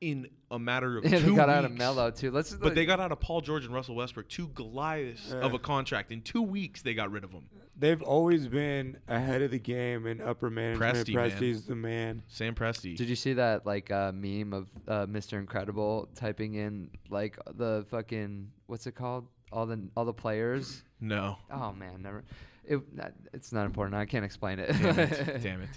[0.00, 1.78] in a matter of Yeah, two they got out of weeks.
[1.78, 2.32] Melo too.
[2.32, 2.52] Let's.
[2.54, 5.36] But like, they got out of Paul George and Russell Westbrook, two Goliaths Yeah.
[5.40, 6.10] of a contract.
[6.10, 7.48] In two weeks, they got rid of them.
[7.76, 10.96] They've always been ahead of the game in upper management.
[11.08, 11.62] Presti, man.
[11.68, 12.22] The man.
[12.28, 12.96] Sam Presti.
[12.96, 15.38] Did you see that like uh, meme of uh, Mr.
[15.38, 19.26] Incredible typing in like the fucking what's it called?
[19.52, 20.82] All the all the players.
[21.04, 21.36] No.
[21.50, 22.24] Oh man, never.
[22.64, 23.94] It not- it's not important.
[23.96, 24.68] I can't explain it.
[24.72, 25.40] Damn it.
[25.42, 25.68] Damn it.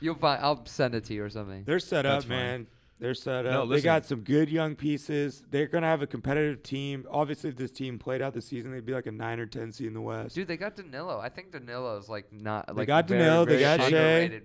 [0.00, 0.42] You'll find.
[0.42, 1.64] I'll send it to you or something.
[1.64, 2.38] They're set That's up, fine.
[2.38, 2.66] man.
[2.98, 3.68] They're set No, up.
[3.68, 5.42] they got some good young pieces.
[5.50, 7.04] They're gonna have a competitive team.
[7.10, 9.70] Obviously, if this team played out the season, they'd be like a nine or ten
[9.72, 10.34] seed in the West.
[10.34, 11.18] Dude, they got Danilo.
[11.18, 12.68] I think Danilo's like not.
[12.68, 13.90] They Like got very, Danilo, they very got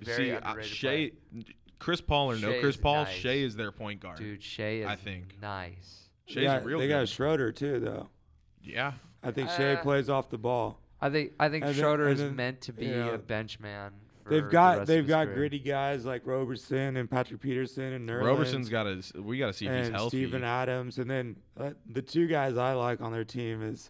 [0.06, 0.16] Shai.
[0.16, 1.12] See, uh, underrated Shai.
[1.80, 3.14] Chris Paul or no Shai Chris is Paul, nice.
[3.16, 4.18] Shai is their point guard.
[4.18, 5.36] Dude, Shai is I think.
[5.42, 6.10] nice.
[6.28, 6.94] they Shai's got, real they good.
[6.94, 8.10] got Schroeder too, though.
[8.64, 8.94] yeah.
[9.24, 10.80] I think Shai Uh, plays off the ball.
[11.00, 13.14] I think I think And then- Schroeder and is then, meant to be you know,
[13.14, 13.92] a bench man.
[14.24, 15.36] For They've the got rest they've his got career.
[15.36, 19.22] gritty guys like Roberson and Patrick Patterson and Nerlens Roberson's got to.
[19.22, 20.18] We got to see if he's and healthy.
[20.26, 23.90] Steven Adams, and then uh, the two guys I like on their team is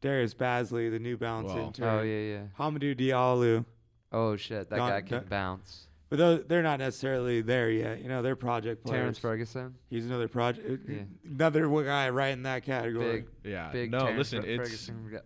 [0.00, 1.66] Darius Bazley, the New Balance Well.
[1.66, 1.84] intern.
[1.98, 2.42] Oh yeah, yeah.
[2.58, 3.64] Hamidou Diallo.
[4.12, 5.88] Oh shit, that Gone- guy can that- bounce.
[6.08, 8.00] But those, they're not necessarily there yet.
[8.00, 9.00] You know, they're project players.
[9.00, 9.74] Terrence Ferguson.
[9.90, 10.88] He's another project.
[10.88, 10.98] Yeah.
[11.24, 13.26] Another guy right in that category.
[13.42, 13.70] Big, yeah.
[13.72, 13.90] big.
[13.90, 14.42] no, Terrence listen.
[14.42, 15.10] Fer- It's Ferguson.
[15.12, 15.18] guy.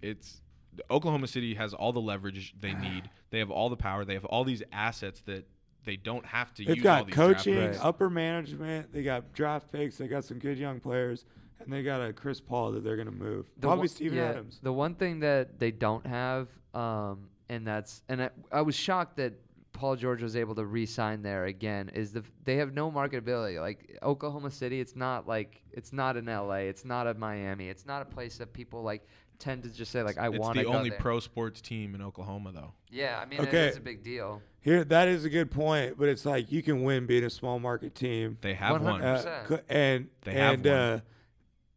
[0.00, 0.40] it's
[0.90, 3.10] Oklahoma City has all the leverage they need.
[3.30, 4.04] They have all the power.
[4.04, 5.46] They have all these assets that
[5.84, 6.86] they don't have to They've use.
[6.86, 7.76] all got these draft coaching, picks.
[7.76, 7.86] Right.
[7.86, 8.92] upper management.
[8.94, 9.98] They got draft picks.
[9.98, 11.26] They got some good young players,
[11.60, 13.44] and they got a Chris Paul that they're gonna move.
[13.56, 14.58] The Probably one- Steven yeah, Adams.
[14.62, 19.18] The one thing that they don't have, um, and that's and I, I was shocked
[19.18, 19.34] that
[19.74, 21.90] Paul George was able to re-sign there again.
[21.90, 23.60] Is the they have no marketability.
[23.60, 26.68] Like Oklahoma City, it's not like it's not in L.A.
[26.68, 27.68] It's not a Miami.
[27.68, 29.06] It's not a place that people like
[29.38, 30.98] tend to just say like I want to the only there.
[31.00, 32.72] pro sports team in Oklahoma, though.
[32.90, 33.66] Yeah, I mean Okay.
[33.66, 34.40] it is a big deal.
[34.60, 37.58] Here, that is a good point, but it's like you can win being a small
[37.58, 38.38] market team.
[38.40, 39.02] They have one.
[39.02, 39.50] 100%.
[39.50, 40.74] Uh, and They have and one.
[40.74, 41.00] uh,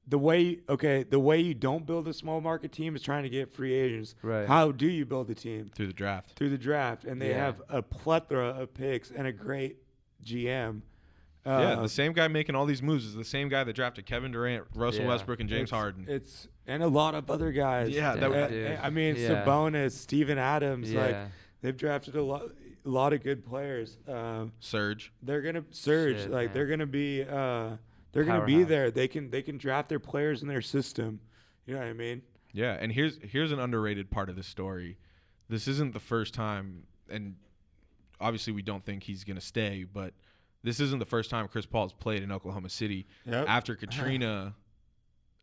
[0.08, 3.30] the way okay, the way you don't build a small market team is trying to
[3.30, 4.16] get free agents.
[4.22, 4.48] Right.
[4.48, 6.32] How do you build a team through the draft.
[6.38, 7.04] through the draft?
[7.04, 7.46] And they Yeah.
[7.46, 9.78] have a plethora of picks and a great
[10.24, 10.82] GM.
[11.46, 14.06] yeah, Uh, the same guy making all these moves is the same guy that drafted
[14.06, 15.08] Kevin Durant, Russell Yeah.
[15.10, 16.06] Westbrook, and James it's- Harden.
[16.10, 17.90] It's and a lot of other guys.
[17.90, 18.82] Yeah, that Uh.
[18.86, 19.46] I mean, Yeah.
[19.46, 21.28] Sabonis, Steven Adams, like Yeah.
[21.62, 22.52] they've drafted a lot,
[22.86, 23.98] a lot of good players.
[24.08, 25.12] Um, Surge.
[25.24, 26.18] they're gonna surge.
[26.24, 26.54] Shit, like man.
[26.54, 27.78] they're gonna be, uh,
[28.12, 28.70] they're gonna be Powerhouse.
[28.70, 28.92] there.
[28.92, 31.20] They can they can draft their players in their system.
[31.66, 32.22] You know what I mean?
[32.54, 34.98] Yeah, and here's here's an underrated part of this story.
[35.50, 37.36] This isn't the first time, and
[38.20, 40.14] obviously we don't think he's gonna stay, but
[40.64, 43.06] this isn't the first time Chris Paul has played in Oklahoma City.
[43.26, 43.46] Yep.
[43.48, 44.56] After Katrina,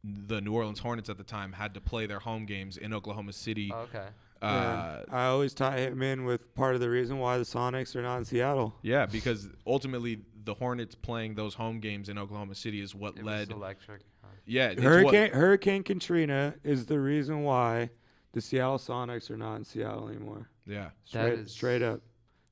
[0.03, 3.33] the New Orleans Hornets at the time had to play their home games in Oklahoma
[3.33, 3.71] City.
[3.73, 4.07] Oh, okay.
[4.43, 8.03] Uh, I always tie him in with part of the reason why the Sonics are
[8.03, 8.75] not in Seattle.
[8.83, 13.25] yeah, because ultimately the Hornets playing those home games in Oklahoma City is what It
[13.25, 13.49] led.
[13.49, 14.03] was electric.
[14.23, 14.29] huh?
[14.47, 17.91] Yeah, Hurricane What, Hurricane Katrina is the reason why
[18.33, 20.49] the Seattle Sonics are not in Seattle anymore.
[20.67, 22.01] yeah, That Straight, is- straight up.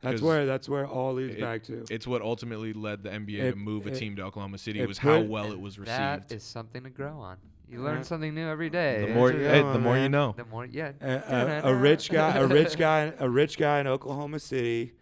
[0.00, 1.85] That's where that's where it all leads it- back to.
[1.88, 4.81] it's what ultimately led the NBA It- to move a team to Oklahoma City.
[4.81, 5.96] it was how well it was received.
[5.96, 7.37] That is something to grow on.
[7.68, 8.02] You learn Yeah.
[8.02, 9.07] something new every day.
[9.07, 10.35] the more, you hey, go, the more you know.
[10.37, 10.92] The more, yeah.
[11.00, 14.92] a, a, a rich guy, a rich guy, a rich guy in Oklahoma City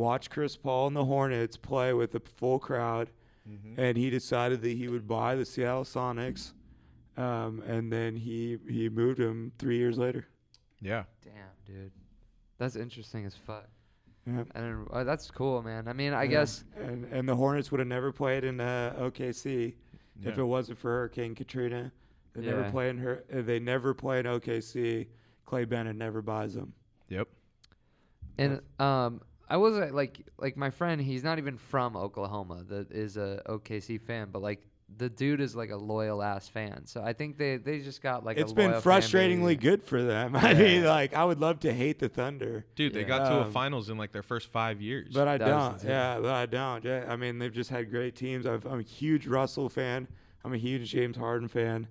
[0.00, 3.10] watched Chris Paul and the Hornets play with a full crowd,
[3.48, 3.80] Mm-hmm.
[3.80, 6.52] and he decided that he would buy the Seattle Sonics,
[7.16, 10.26] um, and then he he moved him three years later.
[10.80, 11.04] Yeah.
[11.24, 11.34] Damn,
[11.66, 11.90] dude.
[12.58, 13.66] That's interesting as fuck.
[14.26, 14.44] Yeah.
[14.54, 15.88] And uh, that's cool, man.
[15.88, 16.30] I mean, I Yeah.
[16.30, 19.74] guess and and the Hornets would have never played in uh, OKC
[20.22, 21.90] if it wasn't for Hurricane Katrina.
[22.34, 22.70] They never Yeah.
[22.70, 23.24] play in her.
[23.34, 25.08] uh, They never play in OKC.
[25.46, 26.74] Clay Bennett never buys them.
[27.08, 27.26] Yep.
[28.38, 32.62] And um, I was uh, like, like my friend, he's not even from Oklahoma.
[32.68, 34.62] That is a OKC fan, but like
[34.96, 36.86] the dude is like a loyal ass fan.
[36.86, 38.38] So I think they they just got like.
[38.38, 39.62] it's a been loyal frustratingly base.
[39.62, 40.34] good for them.
[40.48, 43.06] I mean, like I would love to hate the Thunder, Dude, they Yeah.
[43.06, 45.12] got to a Um, finals in like their first five years.
[45.12, 45.84] but I That don't.
[45.84, 46.84] Yeah, but I don't.
[46.84, 48.46] Yeah, I mean, they've just had great teams.
[48.46, 50.06] I've, I'm a huge Russell fan.
[50.44, 51.86] I'm a huge James Harden fan,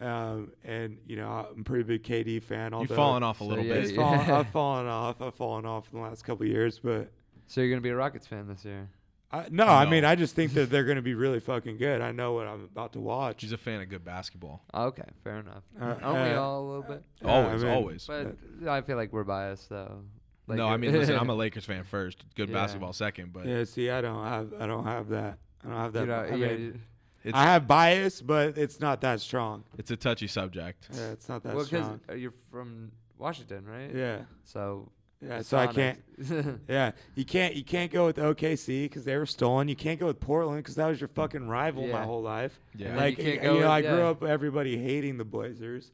[0.00, 2.66] um, and you know I'm a pretty big KD fan.
[2.72, 3.90] You've although fallen off a So, little yeah, bit.
[3.90, 3.96] Yeah.
[3.96, 5.20] fallen, I've fallen off.
[5.22, 7.10] I've fallen off in the last couple of years, but
[7.46, 8.88] So you're gonna be a Rockets fan this year?
[9.30, 9.90] I, no, I No.
[9.90, 12.00] mean I just think that they're going to be really fucking good.
[12.00, 13.42] I know what I'm about to watch.
[13.42, 14.62] He's a fan of good basketball.
[14.72, 15.64] Okay, fair enough.
[15.78, 17.02] Uh, Aren't we uh, all a little bit?
[17.20, 18.06] Yeah, I always, mean, always.
[18.06, 20.00] But I feel like we're biased though.
[20.46, 22.24] Like no, I mean, listen, I'm a Lakers fan first.
[22.36, 22.54] Good Yeah.
[22.54, 25.36] basketball second, but Yeah, see, I don't have I don't have that.
[25.62, 26.00] I don't have that.
[26.00, 26.80] You know, I yeah, mean, you-
[27.28, 29.64] It's I have bias, but it's not that strong.
[29.78, 30.88] it's a touchy subject.
[30.92, 31.82] Yeah, it's not that strong.
[31.82, 33.94] well, because you're from Washington, right?
[33.94, 34.90] Yeah, So.
[35.20, 35.42] yeah.
[35.42, 35.98] So I can't.
[36.68, 37.54] Yeah, you can't.
[37.54, 39.68] You can't go with OKC because they were stolen.
[39.68, 42.58] You can't go with Portland because that was your fucking rival my whole life.
[42.76, 42.96] Yeah.
[42.96, 44.08] like you you, can't go know, with- I grew yeah.
[44.10, 45.90] up everybody hating the Blazers.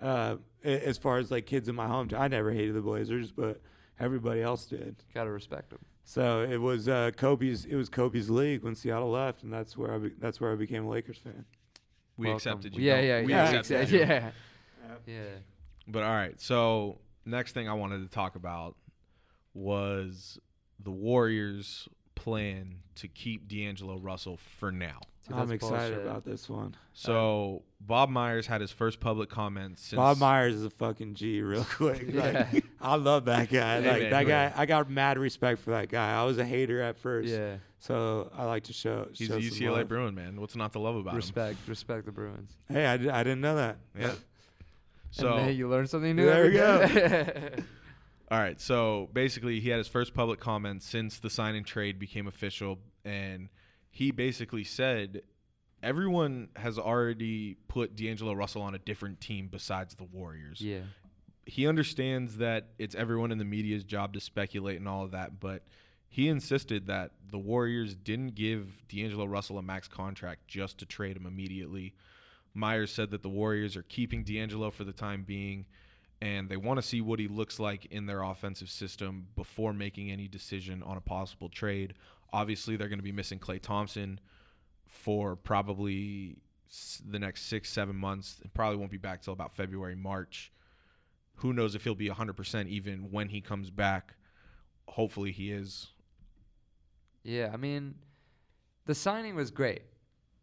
[0.00, 3.60] Uh, as far as like kids in my hometown, I never hated the Blazers, but
[3.98, 4.96] everybody else did.
[5.14, 5.80] Gotta respect them.
[6.04, 7.64] So it was uh, Kobe's.
[7.64, 9.98] It was Kobe's league when Seattle left, and that's where I.
[9.98, 11.44] Be, that's where I became a Lakers fan.
[12.16, 12.36] we Welcome.
[12.36, 12.82] accepted you.
[12.84, 13.98] Yeah, yeah, we yeah, accepted exa- you.
[14.00, 14.30] yeah,
[15.06, 15.22] yeah.
[15.86, 18.76] But all right, so next thing I wanted to talk about
[19.54, 20.38] was
[20.82, 25.00] the Warriors' plan to keep D'Angelo Russell for now.
[25.28, 26.06] Dude, I'm excited bullshit.
[26.06, 26.74] about this one.
[26.92, 31.40] So Bob Myers had his first public comments since Bob Myers is a fucking G,
[31.42, 32.02] real quick.
[32.12, 32.46] Yeah.
[32.52, 33.80] Like, I love that guy.
[33.82, 36.18] Hey, like man, that who- guy, I got mad respect for that guy.
[36.20, 37.56] I was a hater at first, Yeah.
[37.78, 39.08] so I like to show.
[39.12, 39.88] He's show a some UCLA love.
[39.88, 40.40] Bruin man.
[40.40, 41.16] What's not to love about him?
[41.16, 42.50] Respect, respect the Bruins.
[42.68, 43.76] Hey, I, I didn't know that.
[43.98, 44.04] Yeah.
[44.08, 44.16] and
[45.10, 46.24] So then you learn something new.
[46.26, 47.62] There we go.
[48.30, 48.60] All right.
[48.60, 52.78] So basically, he had his first public comment since the sign and trade became official,
[53.04, 53.48] and
[53.90, 55.22] he basically said
[55.82, 60.60] everyone has already put D'Angelo Russell on a different team besides the Warriors.
[60.60, 60.82] yeah.
[61.46, 65.40] He understands that it's everyone in the media's job to speculate and all of that,
[65.40, 65.62] but
[66.08, 71.16] he insisted that the Warriors didn't give D'Angelo Russell a max contract just to trade
[71.16, 71.94] him immediately.
[72.54, 75.66] Myers said that the Warriors are keeping D'Angelo for the time being
[76.22, 80.10] and they want to see what he looks like in their offensive system before making
[80.10, 81.94] any decision on a possible trade.
[82.32, 84.20] Obviously, they're going to be missing Klay Thompson
[84.86, 86.38] for probably
[87.08, 88.40] the next six, seven months.
[88.54, 90.52] Probably won't be back till about February, March.
[91.36, 94.14] Who knows if he'll be 100% even when he comes back.
[94.88, 95.88] Hopefully, he is.
[97.22, 97.94] Yeah, I mean,
[98.86, 99.82] the signing was great,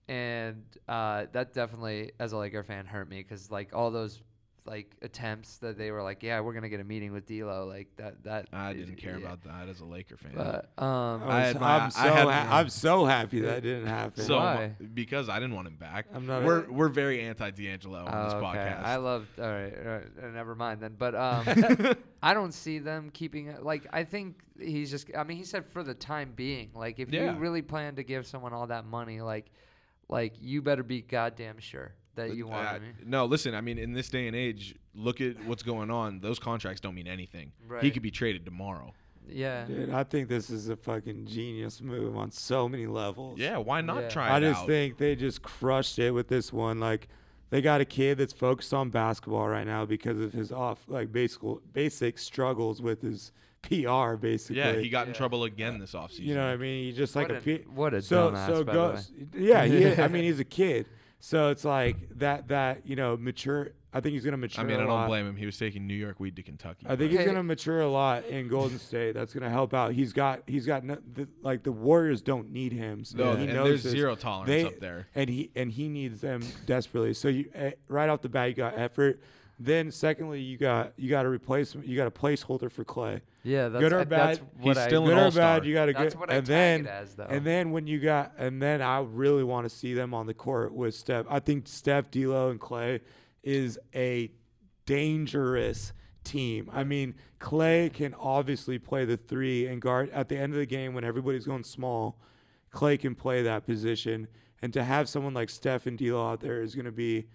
[0.07, 4.21] and uh, that definitely, as a Laker fan, hurt me because like all those
[4.67, 7.87] like attempts that they were like, yeah, we're gonna get a meeting with D'Lo, like
[7.95, 8.23] that.
[8.25, 9.25] That I didn't care yeah.
[9.25, 10.33] about that as a Laker fan.
[10.35, 13.63] But um, I I had my- am so I had- ha- I'm so happy that
[13.63, 14.23] didn't happen.
[14.25, 14.75] so Why?
[14.93, 16.07] because I didn't want him back.
[16.13, 16.43] I'm not.
[16.43, 18.45] We're we're very anti D'Angelo on this oh, okay.
[18.57, 18.83] podcast.
[18.83, 19.27] I love.
[19.39, 20.95] All right, all right, uh, never mind then.
[20.97, 23.63] But um, I don't see them keeping it.
[23.63, 25.09] Like I think he's just.
[25.17, 26.71] I mean, he said for the time being.
[26.75, 27.33] Like if Yeah.
[27.33, 29.45] you really plan to give someone all that money, like,
[30.09, 33.55] like you better be goddamn sure that you want Uh, no, listen.
[33.55, 36.19] I mean, in this day and age, look at what's going on.
[36.19, 37.51] Those contracts don't mean anything.
[37.81, 38.93] He could be traded tomorrow.
[39.29, 39.65] Yeah.
[39.65, 43.37] Dude, I think this is a fucking genius move on so many levels.
[43.39, 44.09] Yeah, why not Yeah.
[44.09, 44.67] try I just out?
[44.67, 46.79] think they just crushed it with this one.
[46.79, 47.07] Like,
[47.49, 51.11] they got a kid that's focused on basketball right now because of his off, like,
[51.11, 51.41] basic
[51.73, 53.31] basic struggles with his
[53.63, 54.15] PR.
[54.15, 56.19] Basically, yeah, he got in trouble again this offseason.
[56.21, 56.85] You know what I mean?
[56.85, 58.87] He just like what a, a, P- what a so dumbass, so by go.
[58.95, 58.95] the
[59.37, 59.45] way.
[59.45, 60.01] Yeah, he.
[60.01, 60.87] I mean, he's a kid.
[61.19, 62.47] So it's like that.
[62.49, 63.69] That you know, mature.
[63.93, 64.63] I think he's gonna mature.
[64.63, 65.07] I mean, I don't lot.
[65.07, 65.35] blame him.
[65.35, 66.85] He was taking New York weed to Kentucky.
[66.87, 67.17] I think Okay.
[67.23, 69.13] he's gonna mature a lot in Golden State.
[69.13, 69.93] That's gonna help out.
[69.93, 73.03] He's got he's got no, the, like the Warriors don't need him.
[73.03, 73.91] So no, he and knows there's this.
[73.93, 75.07] zero tolerance They- up there.
[75.15, 77.13] and he and he needs them desperately.
[77.15, 79.19] So you eh, right off the bat you got effort.
[79.59, 81.87] Then secondly you got you got a replacement.
[81.87, 83.21] You got a placeholder for Klay.
[83.47, 85.59] Yeah, that's, Good or I- that's bad, what he's I, still an Good or all-star.
[85.59, 86.19] bad, you got a That's good.
[86.19, 87.23] what and tag then as, though.
[87.29, 90.33] and then when you got and then I really want to see them on the
[90.33, 91.25] court with Steph.
[91.29, 92.99] I think Steph, D'Lo, and Klay
[93.43, 94.31] is a
[94.85, 96.69] dangerous team.
[96.73, 100.65] I mean, Klay can obviously play the three and guard at the end of the
[100.65, 102.19] game when everybody's going small.
[102.73, 104.27] Klay can play that position,
[104.61, 107.27] and to have someone like Steph and D'Lo out there is going to be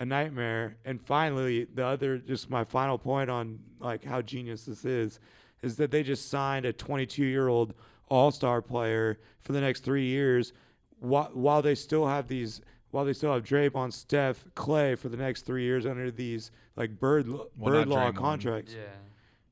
[0.00, 0.76] a nightmare.
[0.84, 5.20] And finally, the other, just my final point on like how genius this is,
[5.64, 7.74] is that they just signed a 22 year old
[8.08, 10.52] All Star player for the next three years,
[11.00, 12.60] while while they still have these.
[12.90, 17.00] While they still have Draymond, Steph, Klay for the next three years under these like
[17.00, 18.16] bird bird not law Draymond.
[18.16, 18.72] contracts.
[18.72, 18.82] yeah.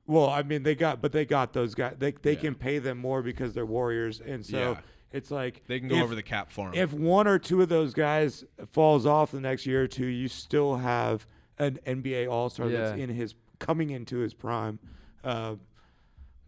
[0.07, 1.97] Well, I mean they got, but they got those guys.
[1.99, 2.41] They they Yeah.
[2.41, 4.81] can pay them more because they're warriors, and so Yeah.
[5.13, 6.75] it's like They can go if- over the cap for him.
[6.75, 10.29] if one or two of those guys falls off the next year or two, you
[10.29, 11.27] still have
[11.59, 14.79] an NBA All Star that's in his coming into his prime.
[15.25, 15.57] Uh,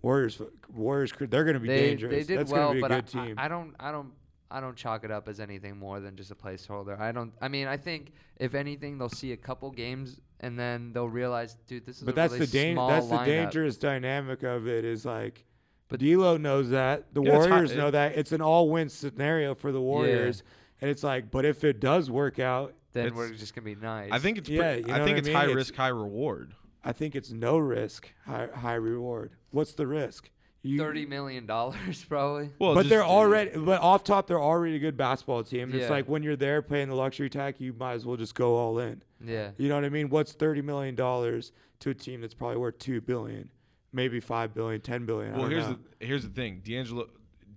[0.04, 0.40] Warriors,
[0.74, 2.12] Warriors, they're going to be They, dangerous.
[2.12, 3.34] they did that's well, going to be but a I, good team.
[3.38, 4.12] I, I don't, I don't,
[4.50, 7.00] I don't chalk it up as anything more than just a placeholder.
[7.00, 7.32] I don't.
[7.40, 11.56] I mean, I think if anything, they'll see a couple games and then they'll realize,
[11.66, 12.02] dude, this is.
[12.02, 12.74] but a that's really the danger.
[12.76, 13.24] small That's the lineup.
[13.24, 14.84] dangerous dynamic of it.
[14.84, 15.42] Is like,
[15.88, 17.12] But- D'Lo knows that.
[17.14, 18.16] The Yeah, Warriors it- know that.
[18.18, 20.42] It's an all-win scenario for the Warriors,
[20.82, 24.10] and it's like, but if it does work out, Then we're just gonna be nice.
[24.12, 25.36] I think it's pre- Yeah, you know I what think I it's mean?
[25.36, 26.54] high It's- risk, high reward.
[26.84, 29.32] I think it's no risk, high high reward.
[29.50, 30.30] What's the risk?
[30.62, 32.50] You- thirty million dollars probably.
[32.58, 35.70] Well, but just- they're already, but off top, they're already a good basketball team.
[35.70, 35.80] Yeah.
[35.82, 38.56] It's like when you're there playing the luxury tax, you might as well just go
[38.56, 39.02] all in.
[39.24, 39.50] Yeah.
[39.58, 40.08] You know what I mean?
[40.08, 43.48] What's thirty million dollars to a team that's probably worth two billion,
[43.92, 45.34] maybe five billion, ten billion?
[45.34, 45.78] I Well, don't here's know.
[46.00, 46.62] the here's the thing.
[46.64, 47.06] D'Angelo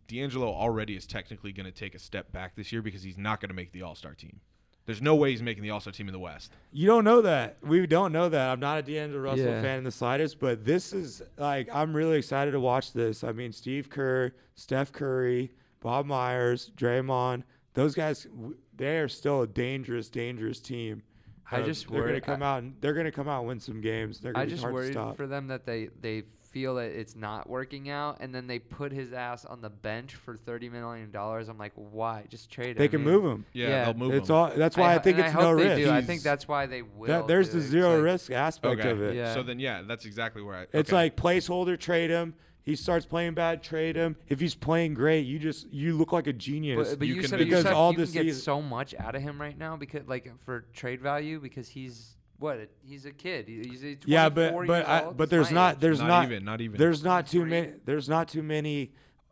[0.08, 3.42] D'Angelo already is technically going to take a step back this year because he's not
[3.42, 4.40] going to make the All Star team.
[4.88, 6.54] There's no way he's making the All Star team in the West.
[6.72, 7.58] You don't know that.
[7.62, 8.50] We don't know that.
[8.50, 9.62] I'm not a D'Angelo Russell Yeah.
[9.62, 13.24] fan in the slightest, but this is like I'm really excited to watch this.
[13.24, 18.28] I mean, Steve Kerr, Steph Curry, Bob Myers, Draymond, those guys,
[18.76, 21.04] they are still a dangerous, dangerous team.
[21.52, 23.60] I Uh, just they're gonna worry- come out and they're gonna come out and win
[23.60, 24.20] some games.
[24.22, 25.18] They're gonna I be just hard to worried stop.
[25.18, 26.24] for them that they they
[26.58, 30.16] feel that it's not working out, and then they put his ass on the bench
[30.16, 31.50] for thirty million dollars.
[31.50, 32.24] I'm like, why?
[32.30, 32.78] Just trade him.
[32.78, 33.14] they can dude.
[33.14, 33.46] move him.
[33.54, 33.86] Yeah, Yeah.
[33.86, 34.36] they'll move It's him.
[34.36, 34.52] all.
[34.56, 35.82] That's why I, ho- think it's I hope no they risk.
[35.84, 35.92] Do.
[35.92, 37.08] I think that's why they will.
[37.08, 38.90] That, there's the zero like- risk aspect Okay.
[38.90, 39.16] of it.
[39.16, 39.34] Yeah.
[39.36, 40.66] So then, yeah, that's exactly where I.
[40.74, 42.34] It's like placeholder, trade him.
[42.64, 44.18] He starts playing bad, trade him.
[44.28, 46.90] If he's playing great, you just you look like a genius.
[46.90, 48.30] But, but You you, can said be- you Because said all you this can get
[48.32, 52.17] season- so much out of him right now because like for trade value because he's
[52.40, 53.48] what he's a kid.
[53.48, 56.62] He's a yeah, but years but I, but there's not there's not, not, even, not
[56.62, 56.78] even.
[56.78, 58.92] there's not too many there's not too many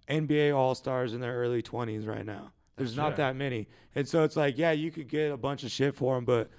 [0.10, 2.52] NBA All Stars in their early 20s right now.
[2.78, 3.18] There's That's not true.
[3.18, 6.16] that many, and so it's like yeah, you could get a bunch of shit for
[6.16, 6.50] them, but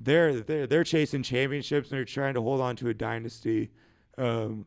[0.00, 3.70] they're they're they're chasing championships and they're trying to hold on to a dynasty.
[4.16, 4.66] Um,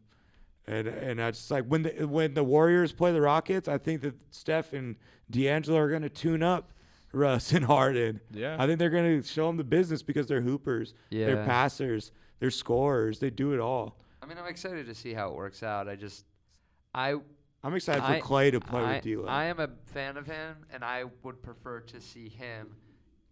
[0.67, 4.01] and and I just like when the when the Warriors play the Rockets, I think
[4.01, 4.95] that Steph and
[5.29, 6.71] D'Angelo are going to tune up
[7.13, 8.21] Russ and Harden.
[8.31, 8.55] Yeah.
[8.59, 11.27] I think they're going to show them the business because they're hoopers, yeah.
[11.27, 13.97] they're passers, they're scorers, they do it all.
[14.21, 15.89] I mean, I'm excited to see how it works out.
[15.89, 16.25] I just
[16.93, 17.15] I
[17.63, 19.27] I'm excited for I- Klay to play I, with D'Lo.
[19.27, 22.75] I am a fan of him, and I would prefer to see him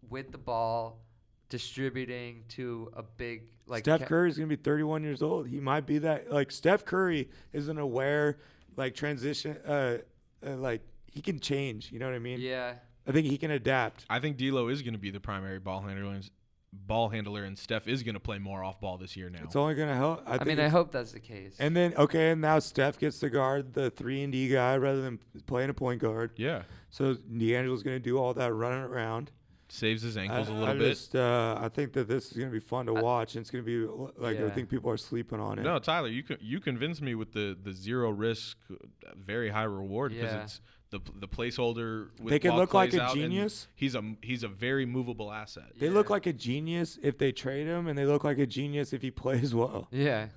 [0.10, 1.02] with the ball
[1.50, 5.48] distributing to a big like Steph Curry is going to be 31 years old.
[5.48, 6.32] He might be that.
[6.32, 8.40] Like Steph Curry is an aware,
[8.78, 9.98] like transition, uh,
[10.46, 11.92] uh, like he can change.
[11.92, 12.40] You know what I mean?
[12.40, 12.74] Yeah,
[13.10, 14.06] I think he can adapt.
[14.10, 16.30] I think D'Lo is going to be the primary ball handler, and,
[16.72, 19.40] ball handler, and Steph is going to play more off ball this year now.
[19.44, 20.24] It's only going to help.
[20.28, 21.56] I, I, mean, I hope that's the case.
[21.60, 25.02] And then okay, and now Steph gets to guard the three and D guy rather
[25.02, 26.32] than playing a point guard.
[26.38, 29.32] yeah, So D'Angelo's going to do all that running around.
[29.70, 30.90] saves his ankles I, a little I bit.
[30.90, 33.50] Just, uh, I think that this is going to be fun to watch, and it's
[33.50, 35.64] going to be l- like I think people are sleeping on it.
[35.64, 38.76] No, Tyler, you con- you convinced me with the the zero risk, uh,
[39.18, 40.44] very high reward because Yeah.
[40.44, 42.10] it's the the placeholder.
[42.20, 43.68] With, They could while look like a genius.
[43.76, 45.72] He's a he's a very movable asset.
[45.78, 48.94] They look like a genius if they trade him, and they look like a genius
[48.94, 49.88] if he plays well.
[49.92, 50.28] yeah,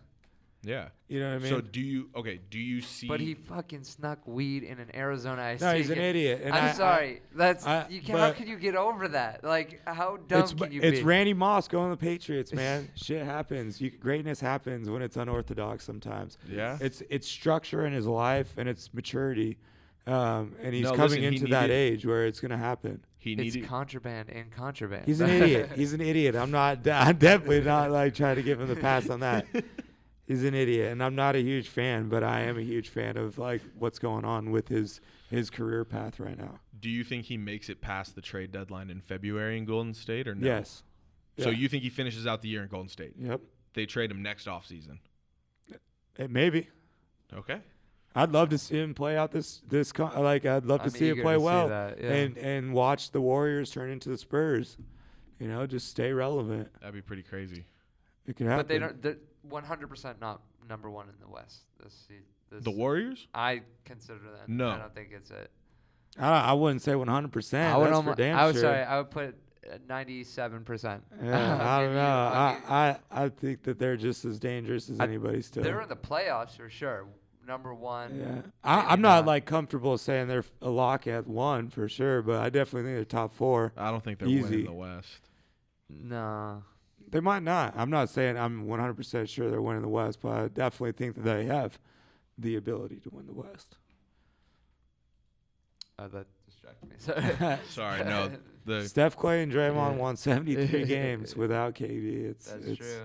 [0.62, 0.88] Yeah.
[1.08, 1.48] You know what I mean?
[1.50, 2.40] so do you okay?
[2.50, 3.06] Do you see?
[3.06, 5.60] but he fucking snuck weed in an Arizona ice.
[5.60, 6.16] no, he's an ticket.
[6.16, 6.40] idiot.
[6.44, 7.22] And I'm I- I- sorry.
[7.34, 9.44] That's I- you can, how can you get over that?
[9.44, 10.96] Like, how dumb it's can you it's be?
[10.98, 12.88] It's Randy Moss going to the Patriots, man.
[12.94, 13.78] Shit happens.
[13.80, 16.38] You, greatness happens when it's unorthodox sometimes.
[16.48, 16.78] Yeah.
[16.80, 19.58] It's it's structure in his life and it's maturity,
[20.06, 23.04] um, and he's No, coming listen, he into that needed- age where it's gonna happen.
[23.18, 23.64] he it's needed.
[23.68, 25.06] contraband and contraband.
[25.06, 25.70] He's an idiot.
[25.74, 26.34] He's an idiot.
[26.36, 26.86] I'm not.
[26.88, 29.46] I'm definitely not like trying to give him the pass on that.
[30.26, 33.16] He's an idiot, and I'm not a huge fan, but I am a huge fan
[33.16, 36.60] of like what's going on with his his career path right now.
[36.80, 40.26] do you think he makes it past the trade deadline in February in Golden State
[40.28, 40.46] or no?
[40.46, 40.84] Yes.
[41.38, 41.56] So Yeah.
[41.58, 43.14] you think he finishes out the year in Golden State?
[43.18, 43.40] Yep.
[43.74, 44.98] They trade him next offseason.
[46.18, 46.68] Eh, maybe.
[47.34, 47.60] Okay.
[48.14, 50.90] I'd love to see him play out this this con- like I'd love to I'm
[50.90, 52.11] see him play well that, yeah.
[52.12, 54.77] and and watch the Warriors turn into the Spurs.
[55.38, 56.68] You know, just stay relevant.
[56.81, 57.64] That'd be pretty crazy.
[58.27, 58.59] It can happen.
[58.61, 59.03] but they don't.
[59.03, 59.16] They're
[59.51, 62.22] 100% not number one in the West this season.
[62.51, 63.27] This, The Warriors?
[63.35, 64.57] I consider them.
[64.57, 64.68] No.
[64.70, 65.51] I don't think it's it.
[66.18, 67.33] I, I wouldn't say 100.
[67.33, 68.62] percent I would That's almo- for damn I would sure.
[68.62, 68.83] sorry.
[68.83, 69.35] I would put
[69.68, 71.01] uh, 97%.
[71.25, 72.01] Yeah, I don't know.
[72.01, 75.62] I, I, I I think that they're just as dangerous as I- anybody still.
[75.64, 77.07] they're in the playoffs for sure.
[77.46, 78.18] Number one.
[78.18, 82.22] yeah, I, I'm not uh, like comfortable saying they're a lock at one for sure,
[82.22, 83.72] but I definitely think they're top four.
[83.76, 84.42] I don't think they're Easy.
[84.42, 85.28] winning the West.
[85.88, 86.62] No.
[87.11, 87.74] They might not.
[87.76, 91.16] I'm not saying I'm 100 percent sure they're winning the West, but I definitely think
[91.16, 91.78] that they have
[92.38, 93.76] the ability to win the West.
[95.98, 96.96] Oh, that distracted me.
[96.98, 97.59] Sorry.
[97.68, 98.31] Sorry, no.
[98.64, 100.00] The Steph Klay and Draymond Yeah.
[100.00, 102.31] won 73 games without KD.
[102.31, 103.00] It's That's it's, true.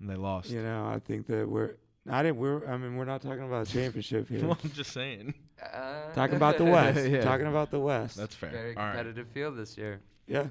[0.00, 0.50] and they lost.
[0.50, 1.76] You know, I think that we're.
[2.10, 2.38] I didn't.
[2.38, 2.66] We're.
[2.68, 4.44] I mean, we're not talking about a championship here.
[4.46, 5.34] well, I'm just saying.
[5.62, 7.08] Uh, talking about the West.
[7.08, 7.20] yeah.
[7.22, 8.16] Talking about the West.
[8.16, 8.50] That's fair.
[8.50, 8.96] Very All right.
[8.96, 10.00] competitive field this year.
[10.26, 10.46] yeah.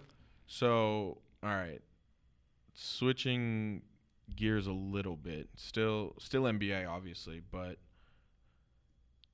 [0.48, 1.82] So, all right.
[2.74, 3.82] Switching
[4.36, 5.50] gears a little bit.
[5.56, 7.78] Still still NBA obviously, but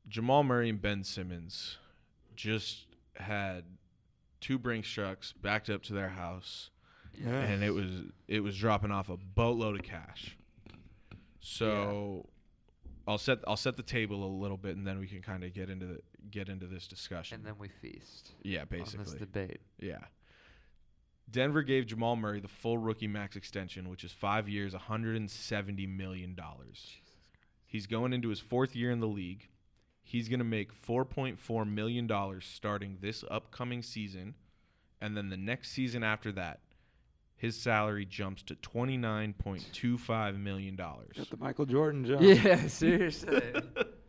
[0.08, 1.78] Jamal Murray and Ben Simmons
[2.36, 3.64] just had
[4.42, 6.70] two Brinks trucks backed up to their house
[7.14, 7.30] Yeah.
[7.42, 7.90] and it was
[8.28, 10.36] it was dropping off a boatload of cash.
[11.40, 12.28] So
[13.08, 15.54] I'll set I'll set the table a little bit, and then we can kind of
[15.54, 17.36] get into the get into this discussion.
[17.36, 19.00] And then we feast yeah, basically.
[19.00, 19.62] on this debate.
[19.80, 20.00] Yeah.
[21.30, 26.36] Denver gave Jamal Murray the full rookie max extension, which is five years, 170 million
[26.36, 26.98] dollars.
[27.66, 29.50] He's going into his fourth year in the league.
[30.02, 34.36] He's going to make 4.4 million dollars starting this upcoming season,
[35.02, 36.62] and then the next season after that,
[37.38, 41.16] his salary jumps to 29.25 million dollars.
[41.16, 42.22] Got the Michael Jordan jump.
[42.22, 43.42] Yeah, seriously.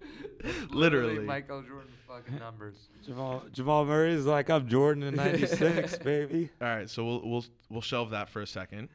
[0.71, 1.19] Literally.
[1.19, 2.89] Michael Jordan fucking numbers.
[3.05, 6.51] Jamal Jamal Murray is like I'm Jordan in '96, baby.
[6.61, 8.89] All right, so we'll we'll we'll shelve that for a second.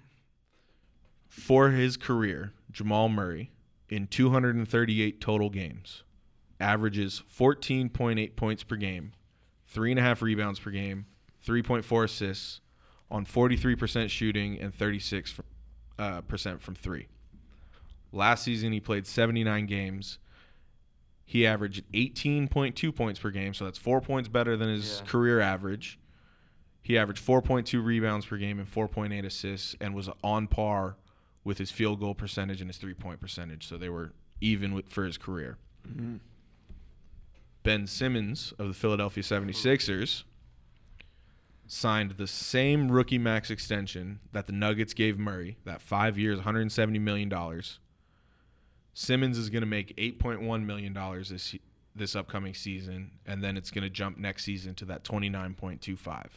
[1.27, 3.51] For his career, Jamal Murray
[3.89, 6.03] in 238 total games
[6.59, 9.13] averages 14.8 points per game,
[9.67, 11.05] three and a half rebounds per game,
[11.45, 12.61] 3.4 assists
[13.13, 15.35] on 43% shooting and 36
[15.99, 17.07] uh, percent from three.
[18.11, 20.17] Last season, he played 79 games.
[21.25, 25.05] He averaged 18.2 points per game, so that's four points better than his Yeah.
[25.09, 25.99] career average.
[26.81, 30.97] He averaged 4.2 rebounds per game and 4.8 assists, and was on par
[31.43, 33.67] with his field goal percentage and his three point percentage.
[33.67, 34.11] So they were
[34.41, 35.57] even with, for his career.
[35.87, 36.19] Mhm.
[37.63, 40.23] Ben Simmons of the Philadelphia 76ers
[41.67, 46.99] signed the same rookie max extension that the Nuggets gave Murray, that five years, $170
[46.99, 47.31] million.
[48.93, 50.93] Simmons is going to make $8.1 million
[51.29, 51.55] this,
[51.95, 56.27] this upcoming season, and then it's going to jump next season to that 29.25.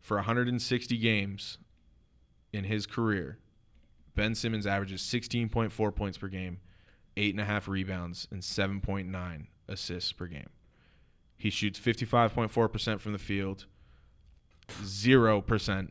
[0.00, 1.58] For 160 games
[2.52, 3.38] in his career,
[4.14, 6.58] Ben Simmons averages 16.4 points per game,
[7.16, 10.48] 8.5 rebounds, and 7.9 assists per game.
[11.36, 13.66] He shoots 55.4% from the field,
[14.82, 15.88] 0%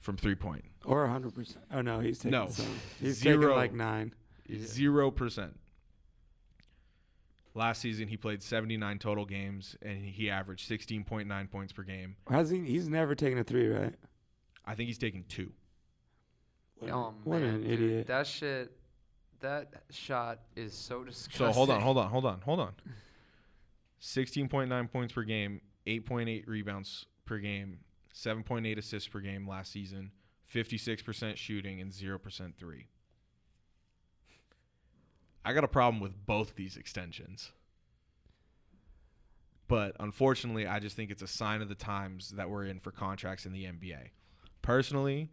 [0.00, 0.64] from three point.
[0.84, 1.34] Or 100.
[1.34, 2.48] percent Oh no, he's taking No.
[2.48, 2.66] some.
[3.00, 3.40] He's Zero.
[3.40, 4.14] taking like nine.
[4.46, 4.58] Yeah.
[4.64, 5.58] Zero percent.
[7.54, 12.16] Last season, he played 79 total games and he averaged 16.9 points per game.
[12.30, 12.60] Has he?
[12.60, 13.94] He's never taken a three, right?
[14.64, 15.52] I think he's taken two.
[16.78, 18.06] What, Oh what man, an dude, idiot!
[18.06, 18.72] That shit,
[19.40, 21.46] that shot is so disgusting.
[21.46, 22.72] So hold on, hold on, hold on, hold on.
[24.02, 27.78] 16.9 points per game, 8.8 rebounds per game,
[28.14, 30.10] 7.8 assists per game last season,
[30.52, 32.88] 56% shooting, and 0% three.
[35.44, 37.52] I got a problem with both these extensions.
[39.68, 42.90] But unfortunately, I just think it's a sign of the times that we're in for
[42.90, 44.10] contracts in the NBA.
[44.60, 45.30] Personally,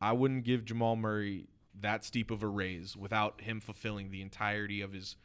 [0.00, 1.48] I wouldn't give Jamal Murray
[1.80, 5.16] that steep of a raise without him fulfilling the entirety of his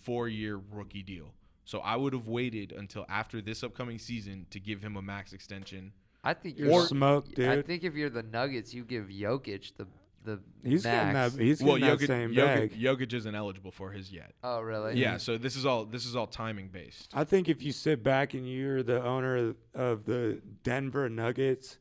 [0.00, 1.34] four year rookie deal.
[1.64, 5.32] So I would have waited until after this upcoming season to give him a max
[5.32, 5.92] extension.
[6.22, 6.86] I think You're you're.
[6.86, 9.86] smoked, I think if you're the Nuggets, you give Jokic the
[10.24, 11.34] the He's getting max.
[11.34, 11.42] that.
[11.42, 12.80] He's well, getting that Jokic, same Jokic, bag.
[12.80, 14.32] Jokic isn't eligible for his yet.
[14.42, 14.98] oh really?
[14.98, 17.10] Yeah, so this is all this is all timing based.
[17.12, 21.78] I think if you sit back and you're the owner of- of the Denver Nuggets,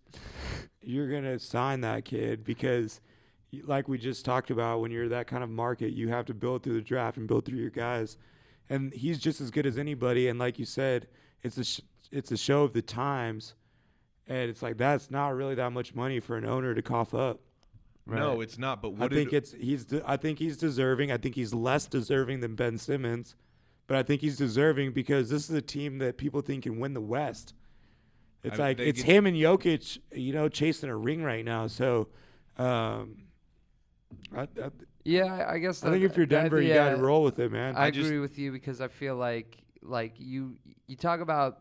[0.82, 3.00] you're gonna sign that kid because,
[3.64, 6.64] like we just talked about, when you're that kind of market, you have to build
[6.64, 8.18] through the draft and build through your guys,
[8.70, 10.28] and he's just as good as anybody.
[10.28, 11.08] And like you said,
[11.42, 13.56] it's a sh- it's a show of the times,
[14.28, 17.40] and it's like that's not really that much money for an owner to cough up.
[18.06, 18.82] No, it's not.
[18.82, 21.12] But I think it's he's de- I think he's deserving.
[21.12, 23.36] I think he's less deserving than Ben Simmons,
[23.88, 26.94] but I think he's deserving because this is a team that people think can win
[26.94, 27.54] the West.
[28.44, 31.68] It's I- like it's get- him and Jokic, you know, chasing a ring right now.
[31.68, 32.10] So,
[32.58, 33.24] um,
[34.36, 34.70] I, I,
[35.06, 35.84] Yeah, I- I guess.
[35.84, 37.76] I think if you're that- Denver, you got to roll with it, man.
[37.76, 40.56] I, I just- agree with you because I feel like like you
[40.88, 41.60] you talk about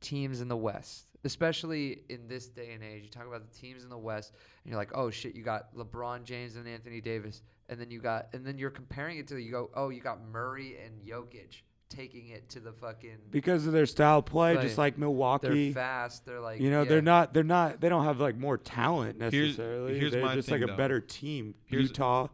[0.00, 3.04] teams in the West, especially in this day and age.
[3.04, 4.32] You talk about the teams in the West,
[4.64, 7.98] and you're like, oh shit, you got LeBron James and Anthony Davis, and then you
[8.00, 11.62] got and then you're comparing it to you go, oh, you got Murray and Jokic
[11.88, 13.18] taking it to the fucking.
[13.30, 14.62] because of their style of play, Right.
[14.62, 15.72] just like Milwaukee.
[15.72, 16.24] They're fast.
[16.24, 16.88] They're like You know, yeah.
[16.88, 17.32] they're not.
[17.34, 17.80] They're not.
[17.80, 19.98] They don't have like more talent Here's- necessarily.
[19.98, 20.76] here's they're my just thing, like a though.
[20.76, 21.54] better team.
[21.66, 22.28] Here's- Utah.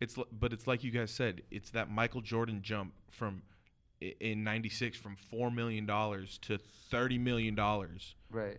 [0.00, 1.42] It's but it's like you guys said.
[1.50, 3.42] It's that Michael Jordan jump from
[4.00, 8.14] in '96 from four million dollars to thirty million dollars.
[8.30, 8.58] right.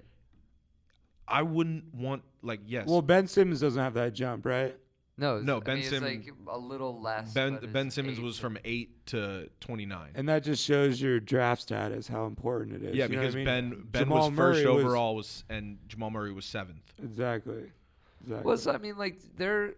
[1.27, 2.87] I wouldn't want like yes.
[2.87, 4.75] Well, Ben Simmons doesn't have that jump, right?
[5.17, 7.33] No, it's- No, I Ben mean, Simmons- like a little less.
[7.33, 10.11] Ben Ben Simmons was from eight to twenty nine.
[10.15, 12.95] And that just shows your draft status, how important it is.
[12.95, 13.45] Yeah, You know what because I mean?
[13.45, 16.93] Ben Ben Jamal was first Murray was- overall was and Jamal Murray was seventh.
[17.01, 17.71] Exactly.
[18.23, 18.45] Exactly.
[18.47, 19.73] Well, so, I mean, like they're,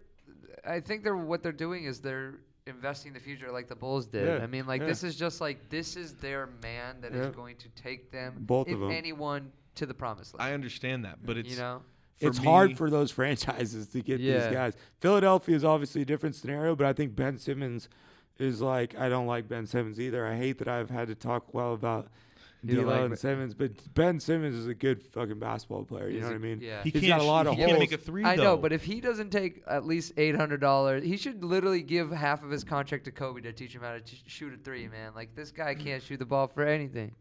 [0.66, 2.34] I think they're what they're doing is they're
[2.66, 4.26] investing in the future like the Bulls did.
[4.26, 4.86] Yeah, I mean, like yeah.
[4.86, 7.32] this is just like this is their man that is Yeah.
[7.32, 10.50] going to take them, Both if them anyone, to the promised land.
[10.50, 11.82] I understand that, but it's you know,
[12.20, 14.44] for it's me- hard for those franchises to get Yeah.
[14.46, 14.74] these guys.
[15.00, 17.88] Philadelphia is obviously a different scenario, but I think Ben Simmons
[18.38, 20.26] is like I don't like Ben Simmons either.
[20.26, 22.10] I hate that I've had to talk well about You don't
[22.66, 26.08] D'Lo like and Simmons, but Ben Simmons is a good fucking basketball player.
[26.08, 26.60] You He's know what I mean?
[26.60, 26.82] Yeah.
[26.82, 27.80] He He's can't got a lot sh- of he can't holes.
[27.80, 28.24] make a three.
[28.24, 28.56] I know, though.
[28.56, 32.42] but if he doesn't take at least eight hundred dollars, he should literally give half
[32.42, 34.88] of his contract to Kobe to teach him how to t- shoot a three.
[34.88, 37.12] Man, like this guy can't shoot the ball for anything.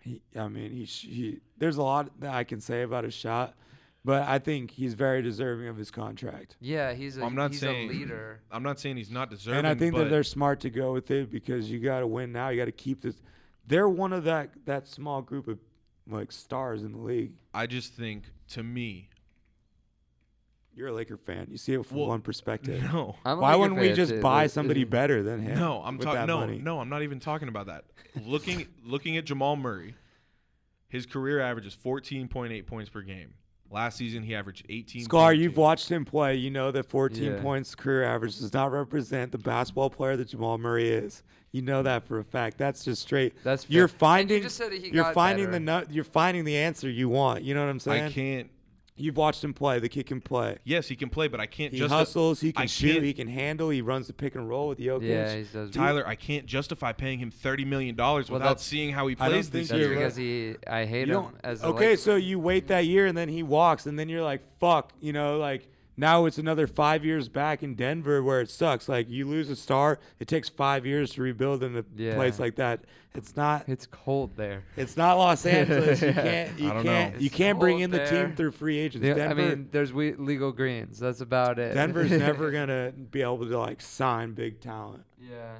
[0.00, 1.40] He, I mean, he, sh- he.
[1.58, 3.54] There's a lot that I can say about his shot,
[4.04, 6.56] but I think he's very deserving of his contract.
[6.60, 8.40] Yeah, he's a Well, I'm not he's saying- a leader.
[8.50, 9.58] I'm not saying he's not deserving.
[9.58, 12.06] and I think but that they're smart to go with it because you got to
[12.06, 12.50] win now.
[12.50, 13.16] You got to keep this.
[13.68, 15.58] They're one of that that small group of
[16.08, 17.32] like stars in the league.
[17.52, 19.10] I just think to me,
[20.74, 21.48] You're a Laker fan.
[21.50, 22.82] You see it from Well, one perspective.
[22.82, 25.40] no, I'm a Why Laker wouldn't we fan, just too, buy but- somebody better than
[25.42, 25.58] him?
[25.58, 26.20] no, I'm with talking.
[26.20, 26.58] that No, money?
[26.58, 27.84] no, I'm not even talking about that.
[28.24, 29.94] looking, looking at Jamal Murray,
[30.88, 33.34] his career average is 14.8 points per game.
[33.70, 35.04] Last season, he averaged 18.
[35.04, 36.36] Scar, you've watched him play.
[36.36, 37.40] You know that 14 Yeah.
[37.42, 41.22] points career average does not represent the basketball player that Jamal Murray is.
[41.52, 42.56] You know that for a fact.
[42.58, 43.34] That's just straight.
[43.44, 44.38] That's you're finding.
[44.38, 45.52] You just said he you're got finding better.
[45.52, 45.92] the nut.
[45.92, 47.42] You're finding the answer you want.
[47.42, 48.04] You know what I'm saying?
[48.04, 48.50] I can't.
[48.98, 49.78] You've watched him play.
[49.78, 50.58] The kid can play.
[50.64, 52.40] Yes, he can play, but I can't He just hustles.
[52.40, 52.92] He I can shoot.
[52.94, 53.70] can't- He can handle.
[53.70, 55.08] He runs the pick and roll with Jokic.
[55.08, 55.70] Yeah, he does.
[55.70, 59.26] Tyler, I can't justify paying him thirty million dollars Well, without seeing how he I
[59.28, 59.88] don't plays think this year.
[59.90, 59.94] right.
[59.98, 60.56] because he.
[60.66, 63.86] I hate You him as okay, so you wait that year and then he walks,
[63.86, 65.68] and then you're like, fuck, you know, like
[65.98, 68.88] now it's another five years back in Denver where it sucks.
[68.88, 72.14] Like you lose a star, it takes five years to rebuild in a Yeah.
[72.14, 72.84] place like that.
[73.14, 73.68] It's not.
[73.68, 74.62] It's cold there.
[74.76, 76.00] It's not Los Angeles.
[76.00, 76.58] You can't.
[76.58, 76.90] You I don't know.
[76.90, 77.20] can't.
[77.20, 79.04] You It's can't bring cold in the team through free agents.
[79.06, 80.98] Yeah, Denver, I mean, there's we- legal greens.
[80.98, 81.74] That's about it.
[81.74, 85.04] Denver's never gonna be able to like sign big talent.
[85.20, 85.56] Yeah.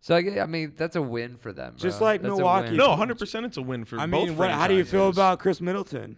[0.00, 1.74] So I, I mean, that's a win for them.
[1.76, 2.76] Just like That's Milwaukee.
[2.76, 4.28] No, hundred percent, it's a win for I both.
[4.28, 6.16] mean, what, how do you feel about Khris Middleton?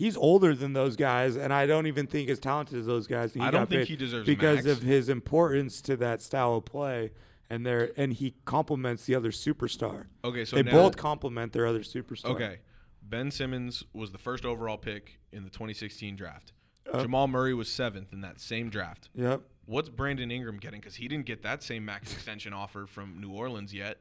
[0.00, 3.36] He's older than those guys, and I don't even think as talented as those guys.
[3.38, 4.78] I don't think he deserves because max.
[4.78, 7.10] of his importance to that style of play,
[7.50, 10.06] and their and he complements the other superstar.
[10.24, 12.30] Okay, so they now, both complement their other superstar.
[12.30, 12.60] Okay,
[13.02, 16.54] Ben Simmons was the first overall pick in the 2016 draft.
[16.94, 19.10] Jamal Murray was seventh in that same draft.
[19.14, 19.42] Yep.
[19.66, 20.80] What's Brandon Ingram getting?
[20.80, 23.98] Because he didn't get that same max extension offer from New Orleans yet,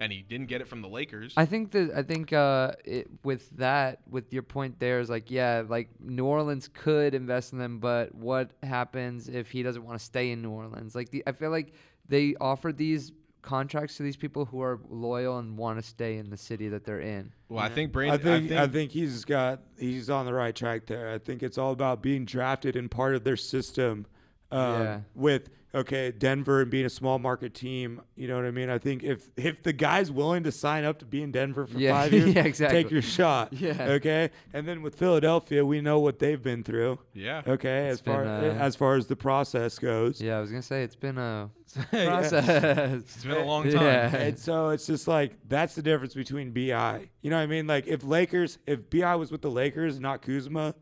[0.00, 1.34] and he didn't get it from the Lakers.
[1.36, 5.30] I think that I think uh, it, with that, with your point there is like,
[5.30, 9.98] yeah, like New Orleans could invest in them, but what happens if he doesn't want
[9.98, 10.94] to stay in New Orleans?
[10.94, 11.74] Like, the, I feel like
[12.08, 16.30] they offer these contracts to these people who are loyal and want to stay in
[16.30, 17.32] the city that they're in.
[17.48, 18.18] well, I think Brandon.
[18.18, 18.48] I Brandon.
[18.48, 21.10] think, I think he's got he's on the right track there.
[21.10, 24.06] I think it's all about being drafted and part of their system.
[24.52, 25.00] Um, Yeah.
[25.14, 28.68] With okay, Denver and being a small market team, you know what I mean.
[28.68, 31.78] I think if if the guy's willing to sign up to be in Denver for
[31.78, 32.82] Yeah, five years, yeah, exactly.
[32.82, 33.52] take your shot.
[33.60, 33.84] Yeah.
[33.92, 34.30] Okay.
[34.52, 36.98] And then with Philadelphia, we know what they've been through.
[37.14, 37.42] yeah.
[37.46, 37.86] Okay.
[37.88, 40.20] It's as far been, uh, as far as the process goes.
[40.20, 41.50] Yeah, I was gonna say it's been a
[41.92, 42.92] process.
[43.02, 43.82] It's been a long time.
[43.84, 44.16] Yeah.
[44.16, 47.08] And so it's just like that's the difference between Bi.
[47.22, 47.66] You know what I mean?
[47.68, 50.74] Like if Lakers, if Bi was with the Lakers, not Kuzma,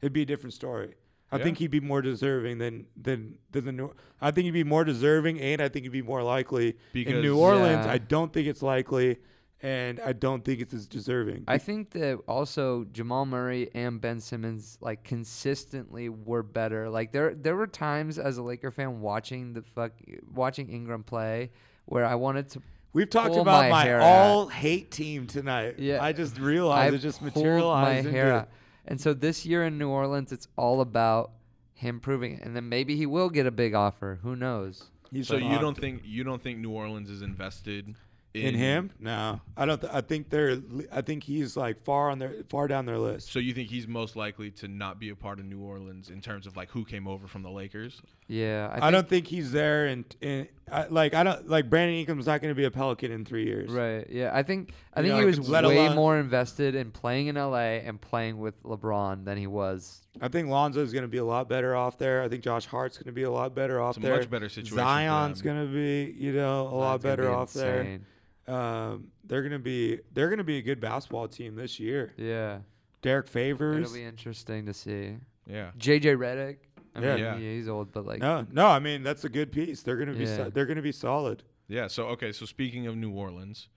[0.00, 0.94] it'd be a different story.
[1.32, 1.44] I Yeah.
[1.44, 3.92] think he'd be more deserving than than than the New.
[4.20, 7.20] I think he'd be more deserving, and I think he'd be more likely Because- in
[7.22, 7.84] New Orleans.
[7.86, 7.92] Yeah.
[7.92, 9.18] I don't think it's likely,
[9.60, 11.42] and I don't think it's as deserving.
[11.48, 16.88] I think that also Jamal Murray and Ben Simmons like consistently were better.
[16.88, 19.92] Like there there were times as a Laker fan watching the fuck
[20.32, 21.50] watching Ingram play
[21.86, 22.62] where I wanted to
[22.92, 25.74] We've talked pull about my my, all hate team tonight.
[25.78, 26.02] Yeah.
[26.02, 28.48] I just realized I it just materialized my hair out.
[28.86, 31.32] And so this year in New Orleans it's all about
[31.74, 32.42] him proving it.
[32.42, 34.18] And then maybe he will get a big offer.
[34.22, 34.84] Who knows?
[35.12, 37.94] He's So you don't think you don't think New Orleans is invested
[38.36, 38.90] in, in him?
[38.98, 39.80] No, I don't.
[39.80, 40.58] Th- I think they're.
[40.92, 43.32] I think he's like far on their far down their list.
[43.32, 46.20] So you think he's most likely to not be a part of New Orleans in
[46.20, 48.02] terms of like who came over from the Lakers?
[48.28, 48.68] Yeah.
[48.72, 52.26] I, I, don't think he's there, and and I, like I don't like Brandon Ingram's
[52.26, 53.70] not going to be a Pelican in three years.
[53.70, 54.06] Right.
[54.10, 54.30] Yeah.
[54.32, 57.78] I think I think know, he was way alone- more invested in playing in LA
[57.84, 61.24] and playing with LeBron than he was I think Lonzo is going to be a
[61.24, 62.22] lot better off there.
[62.22, 64.16] I think Josh Hart's going to be a lot better off It's a there.
[64.16, 64.76] much better situation.
[64.76, 68.06] for Zion's going to be, you know, a lot better be off insane.
[68.46, 68.54] there.
[68.56, 72.12] Um, they're going to be they're going to be a good basketball team this year.
[72.16, 72.60] Yeah.
[73.02, 73.84] Derrick Favors.
[73.84, 75.16] It'll be interesting to see.
[75.46, 75.70] Yeah.
[75.78, 76.56] JJ Redick.
[76.94, 77.08] I Yeah.
[77.14, 77.36] mean, Yeah.
[77.36, 79.82] yeah, he's old, but like, no, no, I mean that's a good piece.
[79.82, 80.36] They're going to be Yeah.
[80.36, 81.42] so, they're going to be solid.
[81.68, 81.88] Yeah.
[81.88, 82.32] So okay.
[82.32, 83.68] So speaking of New Orleans,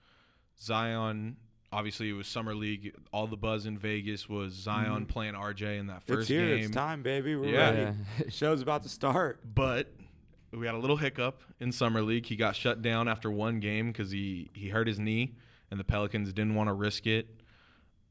[0.62, 1.38] Zion.
[1.72, 2.96] Obviously, it was summer league.
[3.14, 5.08] All the buzz in Vegas was Zion Mhm.
[5.08, 6.56] playing RJ in that It's first here.
[6.56, 6.66] game.
[6.66, 7.36] It's time, baby.
[7.36, 7.70] We're Yeah.
[7.70, 7.98] ready.
[8.30, 9.40] Show's about to start.
[9.54, 9.94] But
[10.52, 12.26] we had a little hiccup in summer league.
[12.26, 15.36] He got shut down after one game because he he hurt his knee,
[15.70, 17.28] and the Pelicans didn't want to risk it.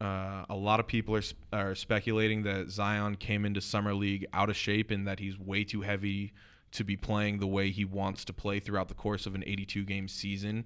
[0.00, 4.24] Uh, a lot of people are sp- are speculating that Zion came into summer league
[4.32, 6.32] out of shape and that he's way too heavy
[6.70, 9.84] to be playing the way he wants to play throughout the course of an 82
[9.84, 10.64] game season.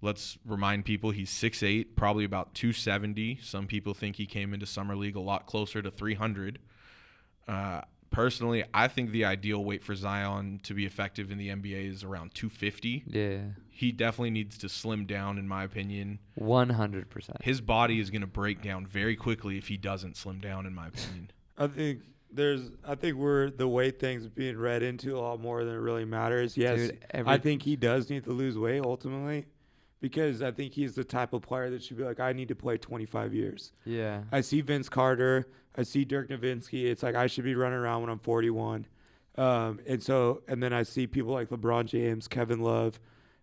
[0.00, 3.40] Let's remind people he's 6'8, probably about 270.
[3.42, 6.60] Some people think he came into Summer League a lot closer to 300.
[7.48, 7.80] Uh,
[8.10, 12.04] personally, I think the ideal weight for Zion to be effective in the NBA is
[12.04, 13.04] around 250.
[13.08, 13.38] Yeah.
[13.70, 16.20] He definitely needs to slim down, in my opinion.
[16.34, 17.38] One hundred percent.
[17.42, 20.74] His body is going to break down very quickly if he doesn't slim down, in
[20.74, 21.30] my opinion.
[21.56, 22.00] I think
[22.32, 25.78] there's I think we're the weight thing's being read into a lot more than it
[25.78, 26.56] really matters.
[26.56, 29.46] Yes, Dude, every- I think he does need to lose weight ultimately
[30.00, 32.54] because I think he's the type of player that should be like I need to
[32.54, 33.72] play 25 years.
[33.84, 34.22] Yeah.
[34.32, 36.84] I see Vince Carter, I see Dirk Nowitzki.
[36.84, 38.86] It's like I should be running around when I'm 41.
[39.36, 42.98] Um, and so and then I see people like LeBron James, Kevin Love,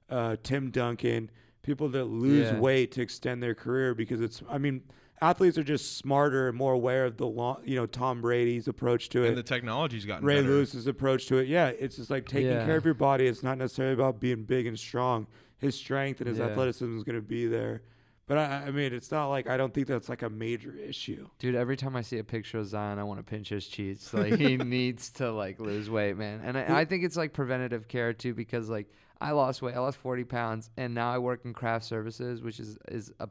[0.10, 1.30] uh, Tim Duncan,
[1.62, 2.60] people that lose Yeah.
[2.60, 4.84] weight to extend their career because it's I mean
[5.22, 9.08] athletes are just smarter and more aware of the long, you know Tom Brady's approach
[9.10, 9.30] to it.
[9.30, 9.45] And it.
[9.45, 10.49] the technology's gotten Ray better.
[10.49, 11.47] Lewis's approach to it.
[11.47, 12.66] Yeah, it's just like taking Yeah.
[12.66, 13.26] care of your body.
[13.28, 15.28] It's not necessarily about being big and strong.
[15.66, 16.45] His strength and his Yeah.
[16.45, 17.82] athleticism is going to be there.
[18.28, 21.28] But I, I mean, it's not like I don't think that's like a major issue.
[21.38, 24.11] Dude, every time I see a picture of Zion, I want to pinch his cheeks.
[24.16, 26.41] Like he needs to like lose weight, man.
[26.43, 28.88] And I, I think it's like preventative care too, because like
[29.22, 32.59] I lost weight, I lost forty pounds, and now I work in craft services, which
[32.59, 33.30] is is a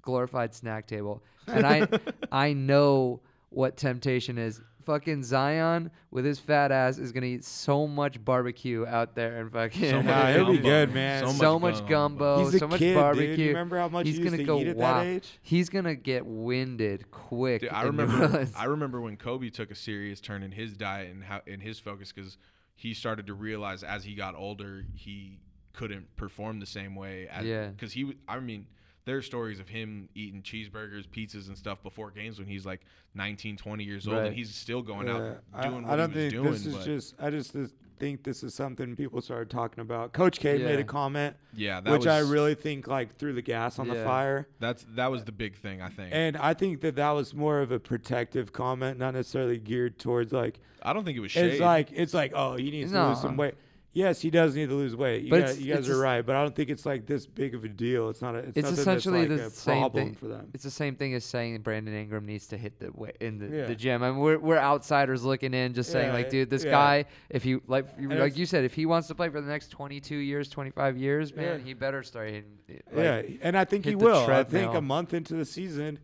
[0.00, 1.86] glorified snack table, and I
[2.32, 3.20] I know
[3.50, 4.60] what temptation is.
[4.90, 9.52] Fucking Zion with his fat ass is gonna eat so much barbecue out there and
[9.52, 10.68] fucking So Nah, much he'll be gumbo.
[10.68, 11.28] good, man.
[11.34, 13.36] so, much gumbo, He's a so much kid, barbecue.
[13.36, 13.46] dude.
[13.48, 15.06] Remember how much He's he used gonna to go eat at wild.
[15.06, 15.38] that age?
[15.42, 17.60] He's gonna get winded quick.
[17.60, 18.48] Dude, I remember.
[18.56, 21.78] I remember when Kobe took a serious turn in his diet and how in his
[21.78, 22.36] focus because
[22.74, 25.38] he started to realize as he got older he
[25.72, 27.28] couldn't perform the same way.
[27.30, 27.68] As, Yeah.
[27.68, 28.66] Because he, I mean,
[29.04, 32.80] there are stories of him eating cheeseburgers, pizzas, and stuff before games when he's like
[33.14, 34.26] 19, 20 years old, Right.
[34.26, 36.52] and he's still going Yeah, out I- doing I, what don't he was think doing.
[36.52, 37.14] this is but just.
[37.18, 37.56] I just
[37.98, 40.12] think this is something people started talking about.
[40.14, 43.42] Coach K made a comment, yeah, that which was, I really think like threw the
[43.42, 44.48] gas on the fire.
[44.58, 45.82] That's that was the big thing.
[45.82, 46.08] I think.
[46.12, 50.32] And I think that that was more of a protective comment, not necessarily geared towards
[50.32, 51.52] like I don't think it was shade.
[51.52, 53.54] it's like it's like oh he needs to lose some weight.
[53.92, 55.24] Yes, he does need to lose weight.
[55.24, 57.56] You, But guys, you guys are right, but I don't think it's like this big
[57.56, 58.08] of a deal.
[58.08, 58.36] It's not.
[58.36, 60.14] A, it's It's essentially that's the a same problem thing.
[60.14, 60.48] for them.
[60.54, 63.46] It's the same thing as saying Brandon Ingram needs to hit the wa- in the,
[63.48, 63.66] Yeah.
[63.66, 64.04] the gym.
[64.04, 66.70] I mean, we're we're outsiders looking in, just saying like, dude, this yeah.
[66.70, 69.48] guy, if he like And like you said, if he wants to play for the
[69.48, 71.64] next 22 years, 25 years, man, Yeah.
[71.66, 72.58] he better start hitting.
[72.68, 74.30] like- yeah, and I think he will.
[74.30, 75.98] I think a month into the season,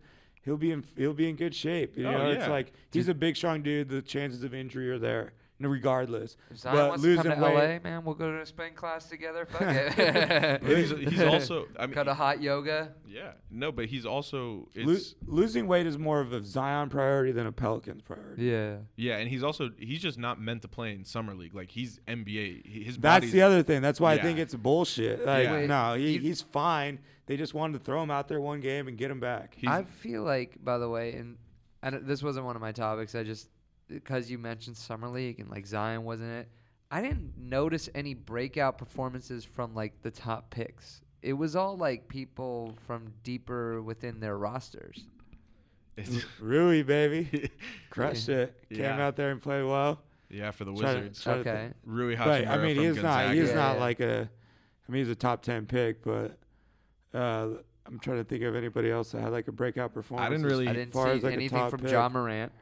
[0.44, 1.96] he'll be in he'll be in good shape.
[1.96, 3.90] You Oh, know, it's like he's a big, strong dude.
[3.90, 6.36] The chances of injury are there, regardless.
[6.50, 8.46] If Zion But wants to come to losing weight- LA, man, we'll go to a
[8.46, 9.46] spin class together.
[9.46, 10.62] Fuck it.
[10.62, 11.66] He's, he's also.
[11.78, 12.92] I mean, cut a hot yoga.
[13.08, 14.68] yeah, no, but he's also.
[14.76, 14.96] Lo-
[15.26, 18.44] losing weight is more of a Zion priority than a Pelicans priority.
[18.44, 18.76] Yeah.
[18.96, 21.54] Yeah, and he's also he's just not meant to play in summer league.
[21.54, 22.66] Like he's NBA.
[22.66, 23.80] He- His That's the other thing.
[23.82, 25.24] That's why I think it's bullshit.
[25.24, 25.66] Like, Yeah.
[25.66, 26.98] No, he, you- he's fine.
[27.26, 29.54] They just wanted to throw him out there one game and get him back.
[29.56, 31.36] He's, I feel like, by the way, and
[31.82, 33.14] and this wasn't one of my topics.
[33.16, 33.48] I just
[33.88, 36.48] because you mentioned summer league and like Zion wasn't it.
[36.90, 41.00] I didn't notice any breakout performances from like the top picks.
[41.22, 45.04] It was all like people from deeper within their rosters.
[45.96, 47.50] it's- Rui, baby,
[47.90, 48.54] crushed it.
[48.70, 49.04] Came Yeah.
[49.06, 50.00] out there and played well.
[50.30, 51.22] yeah, for the Try Wizards.
[51.22, 51.70] try to Okay.
[51.84, 53.34] Rui Hachimura But I mean, from he's not.
[53.34, 53.80] He's Yeah, not yeah.
[53.80, 54.30] like a.
[54.88, 56.38] I mean, he's a top ten pick, but
[57.12, 57.48] uh,
[57.86, 60.26] I'm trying to think of anybody else that had like a breakout performance.
[60.26, 61.80] I didn't as really- I As didn't far see as, like, a anything top from
[61.80, 61.90] pick.
[61.90, 62.52] Ja Morant.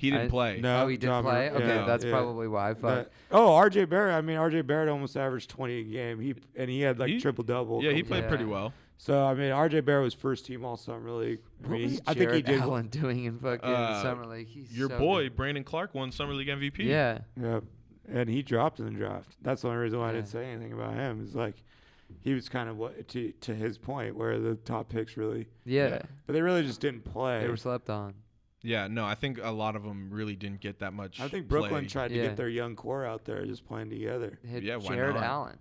[0.00, 0.60] He didn't I- play.
[0.60, 1.32] No, oh, he did Ja play.
[1.50, 2.10] Morant, Okay, yeah, that's yeah.
[2.10, 2.72] probably why.
[2.72, 3.84] But oh, R.J.
[3.84, 4.14] Barrett.
[4.14, 4.62] I mean, R.J.
[4.62, 6.20] Barrett almost averaged 20 a game.
[6.20, 7.82] He and he had like He- triple double.
[7.84, 8.28] Yeah, he played Yeah.
[8.28, 8.72] pretty well.
[8.96, 9.80] So I mean, R.J.
[9.80, 11.40] Barrett was first team All Summer League.
[11.64, 12.60] I what mean, was he- I think he Jarrett did.
[12.60, 14.46] Allen doing in fucking Uh, summer league?
[14.48, 15.36] He's Your so boy good.
[15.36, 16.84] Brandon Clarke won summer league MVP.
[16.84, 17.18] Yeah.
[17.40, 17.60] Yeah,
[18.10, 19.36] and he dropped in the draft.
[19.42, 21.22] That's the only reason why I didn't say anything about him.
[21.22, 21.56] Is like
[22.20, 26.00] he was kind of what to to his point where the top picks really, Yeah.
[26.26, 27.40] but they really just didn't play.
[27.42, 28.14] They were slept on.
[28.62, 31.18] Yeah, no, I think a lot of them really didn't get that much.
[31.20, 31.88] I think Brooklyn play.
[31.88, 32.22] tried to Yeah.
[32.28, 34.38] get their young core out there just playing together.
[34.46, 35.24] Hit Yeah, why Jarrett not?
[35.24, 35.58] Allen.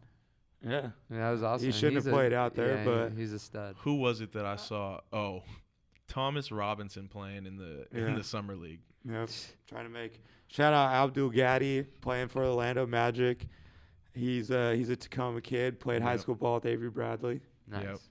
[0.61, 0.81] Yeah, I
[1.13, 1.65] mean, that was awesome.
[1.67, 3.77] He shouldn't He's have a- played out there, yeah, but- he's a stud.
[3.79, 4.99] Who was it that I saw?
[5.13, 5.43] Oh,
[6.09, 8.07] Thomas Robinson playing in the Yeah.
[8.07, 8.81] in the summer league.
[9.05, 9.29] Yep.
[9.67, 13.47] Trying to make shout out Abdul Gaddy playing for Orlando Magic.
[14.13, 15.79] He's uh he's a Tacoma kid.
[15.79, 16.19] Played high Yep.
[16.21, 17.39] school ball with Avery Bradley.
[17.67, 18.09] Nice.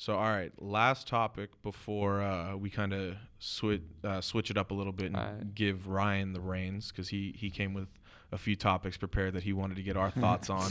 [0.00, 4.70] So all right, last topic before uh, we kind of switch uh, switch it up
[4.70, 5.54] a little bit and Alright.
[5.54, 7.86] give Ryan the reins because he he came with
[8.32, 10.70] a few topics prepared that he wanted to get our thoughts on.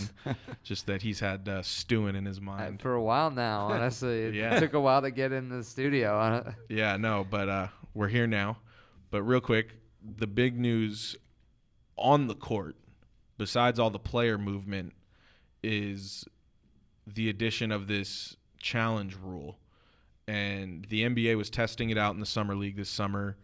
[0.63, 2.82] Just that he's had uh, stewing in his Uh, mind.
[2.82, 4.23] for a while now, honestly.
[4.23, 4.59] It Yeah.
[4.59, 6.17] took a while to get in the studio.
[6.17, 8.57] uh, Yeah, no, but uh, we're here now.
[9.11, 11.15] But real quick, the big news
[11.97, 12.77] on the court
[13.38, 14.91] besides all the player movement,
[15.61, 16.25] is
[17.05, 19.57] the addition of this challenge rule.
[20.28, 23.38] And the NBA was testing it out in the summer league this summer.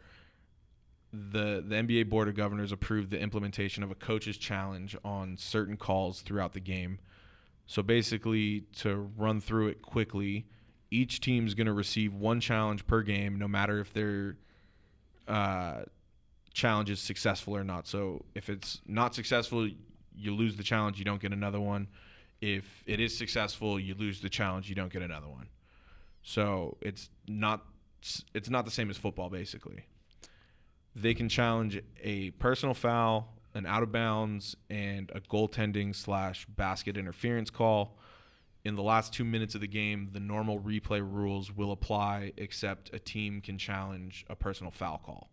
[1.11, 5.77] The the NBA Board of Governors approved the implementation of a coach's challenge on certain
[5.77, 6.99] calls throughout the game.
[7.65, 10.45] So basically, to run through it quickly,
[10.91, 14.37] each team's going to receive one challenge per game, no matter if their
[15.27, 15.83] uh,
[16.53, 17.87] challenge is successful or not.
[17.87, 19.69] So if it's not successful,
[20.15, 21.87] you lose the challenge, you don't get another one.
[22.45, 25.47] If it is successful, you lose the challenge, you don't get another one.
[26.21, 27.65] So it's not
[28.35, 29.87] it's not the same as football basically.
[30.95, 36.97] They can challenge a personal foul, an out of bounds, and a goaltending slash basket
[36.97, 37.97] interference call.
[38.63, 42.93] In the last two minutes of the game, the normal replay rules will apply, except
[42.93, 45.31] a team can challenge a personal foul call.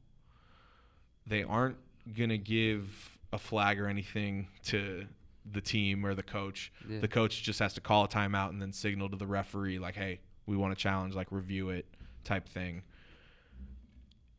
[1.27, 1.77] They aren't
[2.17, 5.09] gonna give a flag or anything to
[5.51, 6.73] the team or the coach.
[6.89, 7.01] Yeah.
[7.01, 9.95] The coach just has to call a timeout and then signal to the referee like,
[9.97, 11.87] "Hey, we want to challenge, like review it,"
[12.25, 12.83] type thing.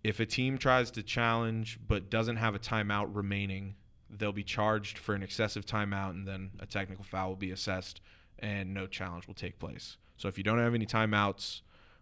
[0.04, 3.76] If a team tries to challenge but doesn't have a timeout remaining,
[4.10, 8.02] they'll be charged for an excessive timeout and then a technical foul will be assessed
[8.40, 9.98] and no challenge will take place.
[10.18, 11.62] So if you don't have any timeouts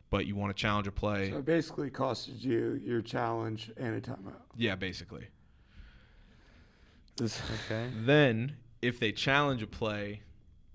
[0.09, 3.95] but you want to challenge a play, So it basically costed you your challenge and
[3.95, 4.41] a timeout.
[4.57, 5.27] yeah, basically.
[7.17, 7.89] This, Okay.
[7.95, 10.21] Then, if they challenge a play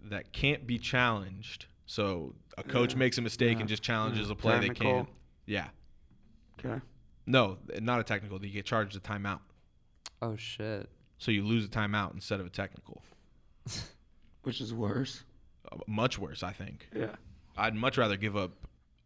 [0.04, 2.98] that can't be challenged, so a coach Yeah.
[2.98, 3.60] makes a mistake Yeah.
[3.60, 4.32] and just challenges Yeah.
[4.32, 5.08] a play they can't.
[5.46, 5.68] Yeah.
[6.58, 6.80] okay.
[7.26, 8.44] No, not a technical.
[8.44, 9.40] You get charged a timeout.
[10.22, 10.88] Oh shit.
[11.18, 13.02] So you lose a timeout instead of a technical.
[14.42, 15.24] Which is worse.
[15.70, 16.88] Uh, much worse, I think.
[16.94, 17.16] Yeah.
[17.56, 18.52] I'd much rather give up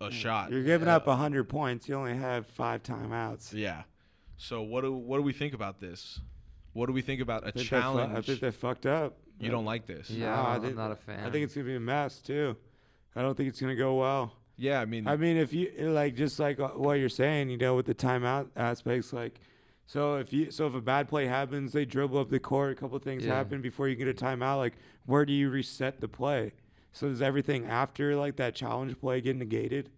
[0.01, 0.51] a shot.
[0.51, 1.89] You're giving uh, up 100 points.
[1.89, 3.53] You only have five timeouts.
[3.53, 3.83] Yeah.
[4.37, 6.21] So what do what do we think about this?
[6.73, 8.15] What do we think about a I think they fu- challenge?
[8.17, 9.19] I think they fucked up.
[9.39, 10.11] you don't like this?
[10.11, 11.25] Yeah, No, I I'm think- not a fan.
[11.27, 12.57] I think it's gonna be a mess too.
[13.17, 14.33] I don't think it's gonna go well.
[14.57, 17.57] Yeah, I mean, I mean, if you like, just like uh, what you're saying, you
[17.57, 19.41] know, with the timeout aspects, like,
[19.87, 22.75] so if you, so if a bad play happens, they dribble up the court, a
[22.75, 23.35] couple things Yeah.
[23.35, 24.59] happen before you get a timeout.
[24.59, 24.75] Like,
[25.07, 26.53] where do you reset the play?
[26.93, 29.89] So does everything after like that challenge play get negated?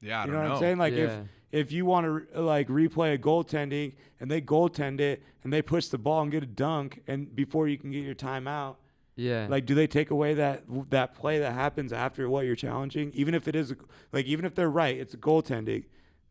[0.00, 0.48] yeah, I you don't know, know.
[0.50, 0.78] what I'm saying?
[0.78, 1.22] Like, Yeah.
[1.52, 5.60] If if you want to like replay a goaltending and they goaltend it and they
[5.60, 8.76] push the ball and get a dunk, and before you can get your timeout,
[9.16, 9.46] yeah.
[9.48, 13.12] like, do they take away that that play that happens after what you're challenging?
[13.14, 13.76] Even if it is a,
[14.12, 15.84] like, even if they're right, it's a goaltending,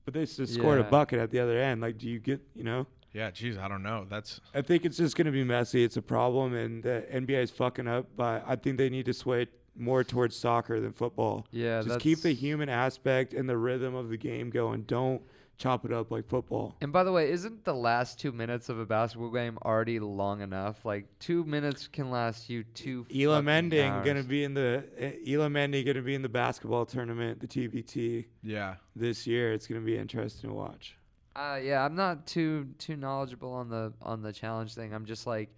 [0.05, 1.82] but they just scored a bucket at the other end.
[1.82, 2.88] Like, do you get, you know?
[3.13, 4.05] Yeah, geez, I don't know.
[4.09, 5.84] That's I think it's just gonna be messy.
[5.84, 8.07] It's a problem, and the NBA is fucking up.
[8.15, 9.47] But I think they need to sway
[9.78, 11.46] more towards soccer than football.
[11.52, 11.80] yeah.
[11.80, 14.84] just that's, keep the human aspect and the rhythm of the game going.
[14.84, 15.22] Don't
[15.58, 16.76] chop it up like football.
[16.82, 20.42] And by the way, isn't the last two minutes of a basketball game already long
[20.42, 20.86] enough?
[20.86, 23.06] Like two minutes can last you two.
[23.14, 24.06] Elam fucking Ending hours.
[24.06, 28.26] gonna be in the uh, Elam Ending gonna be in the basketball tournament, the TBT
[28.44, 28.76] yeah.
[28.96, 29.54] this year.
[29.54, 30.96] It's gonna be interesting to watch.
[31.36, 34.94] Uh, yeah, I'm not too too knowledgeable on the on the challenge thing.
[34.94, 35.50] I'm just like,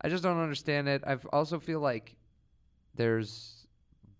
[0.00, 1.02] I just don't understand it.
[1.06, 2.16] I also feel like
[2.94, 3.63] there's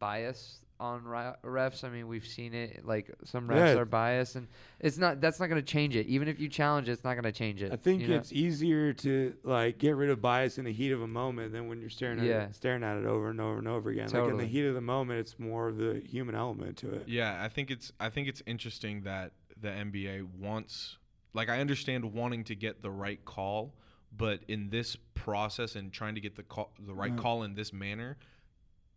[0.05, 1.83] bias on refs.
[1.85, 2.85] I mean, we've seen it.
[2.85, 3.81] Like some refs Yeah.
[3.81, 4.49] are biased, and
[4.81, 5.21] it's not.
[5.21, 6.07] That's not going to change it.
[6.09, 7.73] Even if you challenge it, it's not going to change it.
[7.73, 8.17] I think you know?
[8.17, 11.69] it's easier to like get rid of bias in the heat of a moment than
[11.69, 12.43] when you're staring at Yeah.
[12.45, 14.09] it, staring at it over and over and over again.
[14.11, 17.09] Like in the heat of the moment, it's more of the human element to it.
[17.09, 20.99] Yeah, I think it's I think it's interesting that the NBA wants
[21.33, 23.75] like I understand wanting to get the right call,
[24.17, 27.17] but in this process and trying to get the call the right Yeah.
[27.23, 28.19] call in this manner,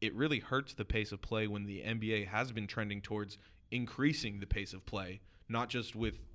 [0.02, 3.38] it really hurts the pace of play when the NBA has been trending towards
[3.72, 6.26] increasing the pace of play, not just with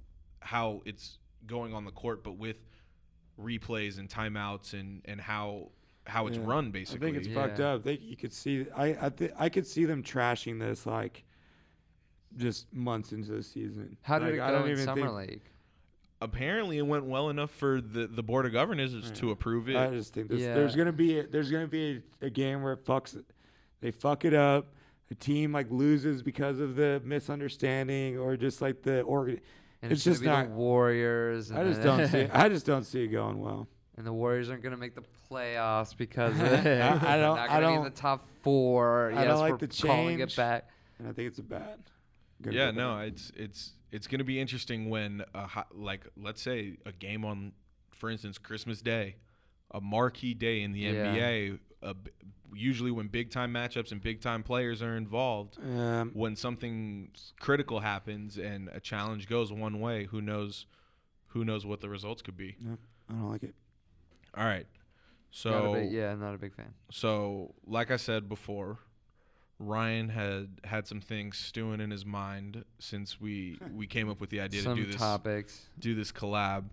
[0.40, 2.66] how it's going on the court, but with
[3.40, 5.70] replays and timeouts and and how
[6.06, 6.44] how it's Yeah.
[6.46, 7.08] run basically.
[7.08, 7.34] I think it's Yeah.
[7.46, 7.84] fucked up.
[7.84, 8.66] They, you could see.
[8.74, 11.24] I I, th- I could see them trashing this like
[12.36, 13.96] just months into the season.
[14.02, 15.42] How did Like, it I go don't in even summer think, league?
[16.20, 19.76] Apparently, it went well enough for the the board of governors to approve it.
[19.76, 20.54] I just think this, Yeah.
[20.54, 23.20] there's gonna be a, there's gonna be a, a game where it fucks,
[23.83, 24.72] they fuck it up.
[25.09, 29.41] The team like loses because of the misunderstanding or just like the organ.
[29.83, 31.51] And It's just be not- the Warriors.
[31.51, 32.26] And I just don't see.
[32.33, 33.68] I just don't see it going well.
[33.99, 36.78] and the Warriors aren't going to make the playoffs because I- I they're
[37.20, 39.11] don't- not I going to be in the top four.
[39.14, 40.37] I yes, don't like we're the calling it change.
[40.37, 40.70] back.
[40.99, 41.78] And I think it's a bad.
[42.41, 43.09] gonna yeah, go no, bad.
[43.09, 47.24] it's it's it's going to be interesting when a hi- like let's say a game
[47.24, 47.53] on,
[47.91, 49.16] for instance, Christmas Day,
[49.72, 50.93] a marquee day in the Yeah.
[51.14, 51.59] NBA.
[51.83, 52.11] A b
[52.55, 57.80] usually, when big time matchups and big time players are involved, Um, when something critical
[57.80, 60.66] happens and a challenge goes one way, who knows,
[61.28, 62.57] who knows what the results could be.
[62.61, 62.76] Yeah,
[63.09, 63.55] I don't like it.
[64.34, 64.66] All right.
[65.30, 66.74] So not a big, yeah, not a big fan.
[66.90, 68.78] So, like I said before,
[69.59, 74.30] Ryan had had some things stewing in his mind since we we came up with
[74.30, 75.68] the idea Some to do this topics.
[75.78, 76.64] do this collab.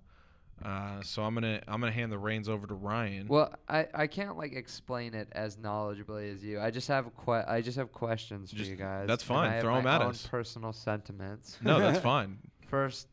[0.63, 3.27] Uh, so I'm gonna I'm gonna hand the reins over to Ryan.
[3.27, 6.59] Well, I, I can't like explain it as knowledgeably as you.
[6.59, 9.07] I just have que- I just have questions Just- for you guys.
[9.07, 9.49] that's and fine.
[9.49, 10.27] I have Throw 'em my at own us.
[10.27, 11.57] Personal sentiments.
[11.63, 12.37] no, that's fine.
[12.67, 13.07] First,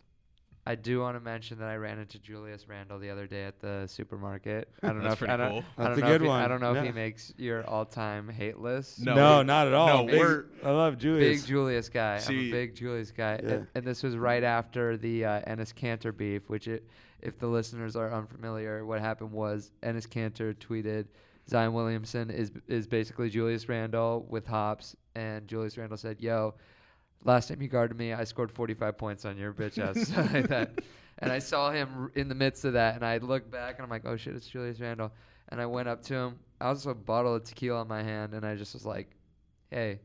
[0.68, 3.60] I do want to mention that I ran into Julius Randle the other day at
[3.60, 4.68] the supermarket.
[4.82, 5.64] I don't know That's if pretty I don't, cool.
[5.78, 6.42] I don't a know if good he- one.
[6.42, 8.98] I don't know if he makes your all-time hate list.
[9.00, 9.86] No, No, we- not at all.
[10.04, 11.42] no, Big- we're- I love Julius.
[11.42, 12.20] Big Julius guy.
[12.26, 13.38] I'm a big Julius guy.
[13.44, 13.50] Yeah.
[13.50, 16.84] And, and this was right after the uh, Enes Kanter beef, which, it,
[17.22, 21.06] if the listeners are unfamiliar, what happened was Enes Kanter tweeted
[21.48, 26.54] Zion Williamson is is basically Julius Randle with hops, and Julius Randle said, "Yo,
[27.24, 30.80] last time you guarded me, I scored 45 points on your bitch ass." Like that.
[31.20, 33.90] And I saw him in the midst of that, and I looked back and I'm
[33.90, 35.12] like, "Oh shit, it's Julius Randle."
[35.48, 36.38] And I went up to him.
[36.60, 39.10] I was with a bottle of tequila in my hand, and I just was like,
[39.70, 40.00] "Hey."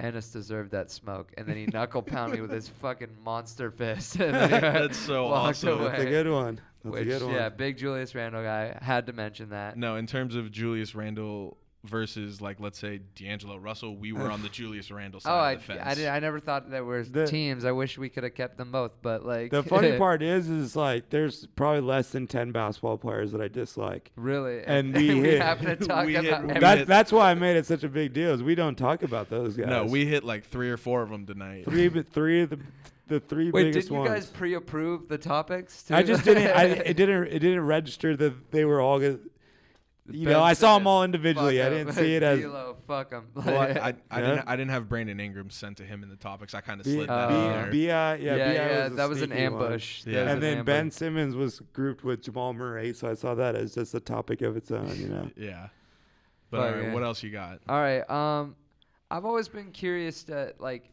[0.00, 4.16] Enes deserved that smoke, and then he knuckle pounded me with his fucking monster fist.
[4.20, 5.82] and then That's so walked awesome.
[5.82, 6.60] That's a good one.
[6.84, 7.34] That's Which, a good one.
[7.34, 8.78] yeah, big Julius Randle guy.
[8.80, 9.76] Had to mention that.
[9.76, 14.42] No, in terms of Julius Randle versus like let's say D'Angelo Russell, we were on
[14.42, 15.80] the Julius Randle oh, side Oh, I, of the fence.
[15.84, 17.64] I, did, I never thought there were The- teams.
[17.64, 20.74] I wish we could have kept them both, but like The funny part is, is
[20.74, 24.10] like there's probably less than ten basketball players that I dislike.
[24.16, 27.34] really, And we hit- happen to talk we hit- about we That, that's why I
[27.34, 28.30] made it such a big deal.
[28.32, 29.68] Is we don't talk about those guys.
[29.68, 31.64] no, we hit like three or four of them tonight.
[31.64, 32.58] three, but three of the
[33.06, 34.10] the three Wait, biggest did you ones.
[34.10, 35.82] guys pre-approve the topics?
[35.84, 35.94] Too?
[35.94, 36.48] I just didn't.
[36.48, 37.28] I, it didn't.
[37.28, 39.30] It didn't register that they were all good.
[40.10, 41.62] You Ben know, I saw them all individually.
[41.62, 43.26] I didn't see it as D'Lo, fuck 'em.
[43.34, 44.20] Well, I, I, I Yeah.
[44.30, 46.54] didn't I didn't have Brandon Ingram sent to him in the topics.
[46.54, 47.66] I kind of B, slid B, that in Uh, there.
[47.70, 50.06] BI, yeah, yeah, BI yeah, was that was an ambush.
[50.06, 50.22] Yeah.
[50.24, 50.90] was And an then Ben.
[50.90, 54.56] Simmons was grouped with Jamal Murray, so I saw that as just a topic of
[54.56, 54.94] its own.
[54.96, 55.68] You know, yeah.
[56.50, 56.94] But Fuck all right, yeah.
[56.94, 57.60] what else you got?
[57.68, 58.08] All right.
[58.08, 58.56] Um,
[59.10, 60.90] I've always been curious to like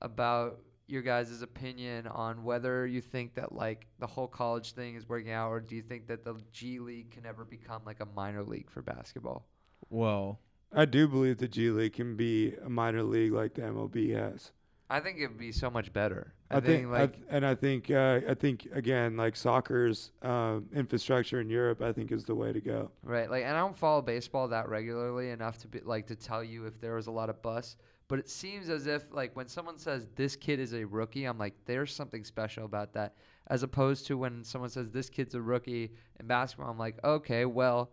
[0.00, 5.08] about your guys' opinion on whether you think that like the whole college thing is
[5.08, 8.06] working out, or do you think that the G League can ever become like a
[8.14, 9.46] minor league for basketball?
[9.90, 10.40] Well,
[10.72, 14.52] I do believe the G League can be a minor league like the MLB has.
[14.90, 16.34] I think it would be so much better.
[16.50, 19.34] I, I think, think, I like th- and I think, uh, I think again, like
[19.34, 22.90] soccer's um, infrastructure in Europe, I think is the way to go.
[23.02, 26.44] right, like, and I don't follow baseball that regularly enough to be like to tell
[26.44, 27.78] you if there was a lot of bust.
[28.08, 31.38] But it seems as if like when someone says this kid is a rookie, I'm
[31.38, 33.14] like, there's something special about that.
[33.48, 37.44] As opposed to when someone says this kid's a rookie in basketball, I'm like, okay,
[37.44, 37.90] well,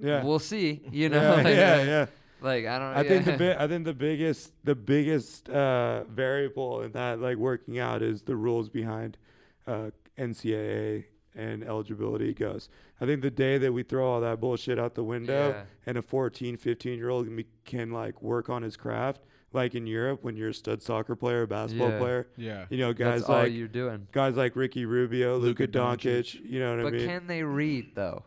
[0.00, 0.82] Yeah, we'll see.
[0.92, 2.06] You know, yeah, like, yeah, like, yeah.
[2.40, 2.96] like, I don't.
[2.96, 3.54] I think the yeah.
[3.56, 8.22] bi- I think the biggest the biggest uh, variable in that like working out is
[8.22, 9.16] the rules behind
[9.66, 11.04] uh, NCAA
[11.34, 12.68] and eligibility goes.
[13.00, 15.62] I think the day that we throw all that bullshit out the window Yeah.
[15.86, 19.22] and a 14, 15 year old can, be- can like work on his craft,
[19.52, 21.98] like in Europe when you're a stud soccer player, basketball Yeah.
[21.98, 22.66] player, yeah.
[22.70, 24.06] you know, guys That's all like you're doing.
[24.12, 26.40] guys like Ricky Rubio, Luka Luka Doncic, Doncic.
[26.50, 27.06] you know what But I mean?
[27.06, 28.22] But can they read though?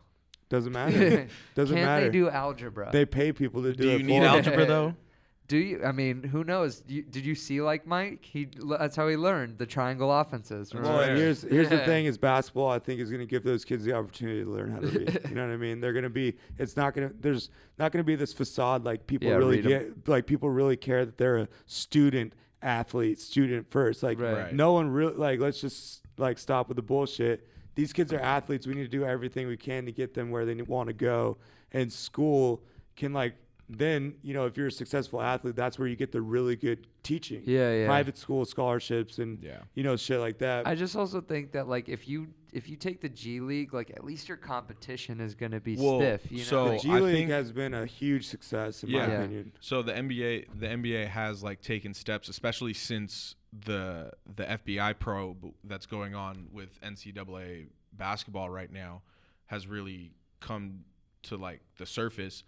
[0.49, 1.27] Doesn't matter.
[1.55, 2.05] Doesn't can matter.
[2.05, 2.89] they do algebra?
[2.93, 4.95] They pay people to do, Do it you need for algebra though?
[5.47, 5.81] Do you?
[5.83, 6.83] I mean, who knows?
[6.87, 8.25] You, did you see like Mike?
[8.25, 10.71] He that's how he learned the triangle offenses.
[10.71, 10.97] That's remember?
[10.97, 12.69] Well, and here's here's the thing: is basketball.
[12.69, 15.21] I think is going to give those kids the opportunity to learn how to read.
[15.29, 15.79] you know what I mean?
[15.79, 16.35] They're going to be.
[16.57, 17.15] It's not going to.
[17.21, 19.93] There's not going to be this facade like people Yeah, really read 'em.
[19.95, 20.07] get.
[20.09, 24.03] Like people really care that they're a student athlete, student first.
[24.03, 24.33] Like Right.
[24.33, 24.53] Right.
[24.53, 25.39] no one really like.
[25.39, 27.47] Let's just like stop with the bullshit.
[27.75, 28.67] These kids are athletes.
[28.67, 31.37] We need to do everything we can to get them where they want to go.
[31.71, 32.63] And school
[32.95, 33.35] can like
[33.69, 36.87] then you know if you're a successful athlete, that's where you get the really good
[37.03, 37.41] teaching.
[37.45, 37.85] Yeah, yeah.
[37.85, 39.59] Private school scholarships and Yeah.
[39.75, 40.65] you know shit like that.
[40.67, 43.89] I just also think that like if you if you take the G League, like
[43.91, 46.31] at least your competition is gonna be Well, stiff.
[46.31, 46.43] You know.
[46.43, 49.05] so- the Like, G I League think- has been a huge success in Yeah.
[49.07, 49.19] my Yeah.
[49.19, 49.51] opinion.
[49.59, 55.53] So the NBA the NBA has like taken steps, especially since the the FBI probe
[55.65, 59.01] that's going on with NCAA basketball right now
[59.47, 60.85] has really come
[61.23, 62.43] to like the surface.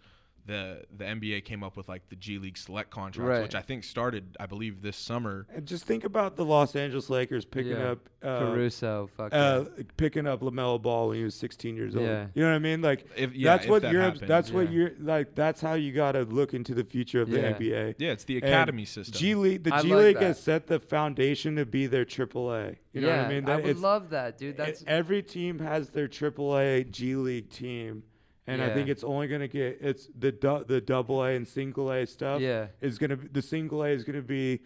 [0.46, 3.42] The the NBA came up with like the G League select contracts, Right.
[3.42, 5.46] which I think started, I believe, this summer.
[5.54, 7.92] And just think about the Los Angeles Lakers picking Yeah.
[7.92, 9.64] up uh, Caruso, fuck uh,
[9.96, 12.04] picking up Lamelo Ball when he was 16 years old.
[12.06, 12.26] Yeah.
[12.34, 12.82] You know what I mean?
[12.82, 14.02] Like If yeah, that's if what that you're.
[14.02, 14.22] happens.
[14.26, 15.34] That's what you're like.
[15.34, 17.94] That's how you got to look into the future of the NBA.
[17.98, 19.18] yeah, it's the And academy system.
[19.18, 20.22] G League, the I G like League that.
[20.24, 22.76] has set the foundation to be their AAA.
[22.92, 23.44] You know what I mean?
[23.44, 24.56] I That would love that, dude.
[24.56, 28.02] That's every team has their AAA G League team,
[28.46, 31.90] and I think it's only gonna get it's the du- the double A and single
[31.92, 32.66] A stuff yeah.
[32.80, 34.60] is gonna be the single A is gonna be.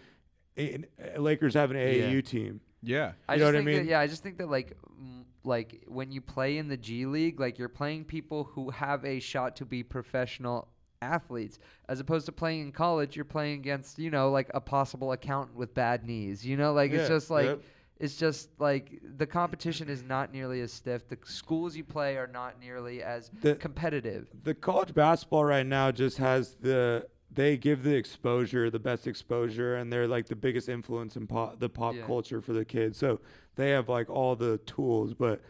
[0.57, 2.21] in- uh, Lakers have an AAU Yeah.
[2.21, 2.61] team.
[2.81, 3.13] Yeah.
[3.29, 3.91] I You just know what I think that- mean?
[3.91, 7.41] yeah, I just think that like m- like when you play in the G League,
[7.41, 10.69] like you're playing people who have a shot to be professional
[11.03, 11.59] athletes
[11.89, 15.55] as opposed to playing in college you're playing against you know like a possible accountant
[15.55, 17.63] with bad knees you know like it's just like yep.
[18.01, 22.27] It's just like the competition is not nearly as stiff the schools you play are
[22.27, 27.83] not nearly as The- competitive the college basketball right now just has the they give
[27.83, 31.97] the exposure, the best exposure, and they're like the biggest influence in pop, the pop
[31.97, 32.07] Yeah.
[32.07, 32.97] culture for the kids.
[32.97, 33.21] So
[33.57, 35.41] they have like all the tools, but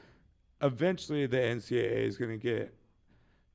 [0.62, 2.74] eventually the NCAA is gonna get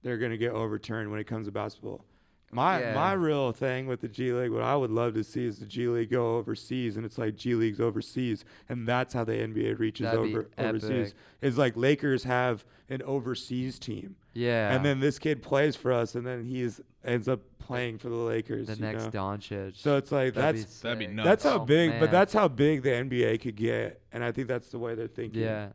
[0.03, 2.05] they're gonna get overturned when it comes to basketball.
[2.51, 2.95] My Yeah.
[2.95, 5.65] my real thing with the G League, what I would love to see is the
[5.65, 9.77] G League go overseas, and it's like G Leagues overseas, and that's how the NBA
[9.77, 11.09] reaches That'd be over overseas.
[11.09, 11.13] epic.
[11.41, 14.15] Is like Lakers have an overseas team.
[14.33, 18.09] yeah And then this kid plays for us, and then he's ends up playing for
[18.09, 18.67] the Lakers.
[18.67, 19.21] the you next know?
[19.21, 21.25] Doncic So it's like That'd that's be That'd be nuts.
[21.27, 24.47] that's how Oh, big, but that's how big the NBA could get, and I think
[24.47, 25.41] that's the way they're thinking.
[25.43, 25.69] Yeah.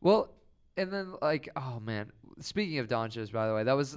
[0.00, 0.30] Well,
[0.76, 2.10] and then like, oh man.
[2.40, 3.96] Speaking of Doncic, by the way, that was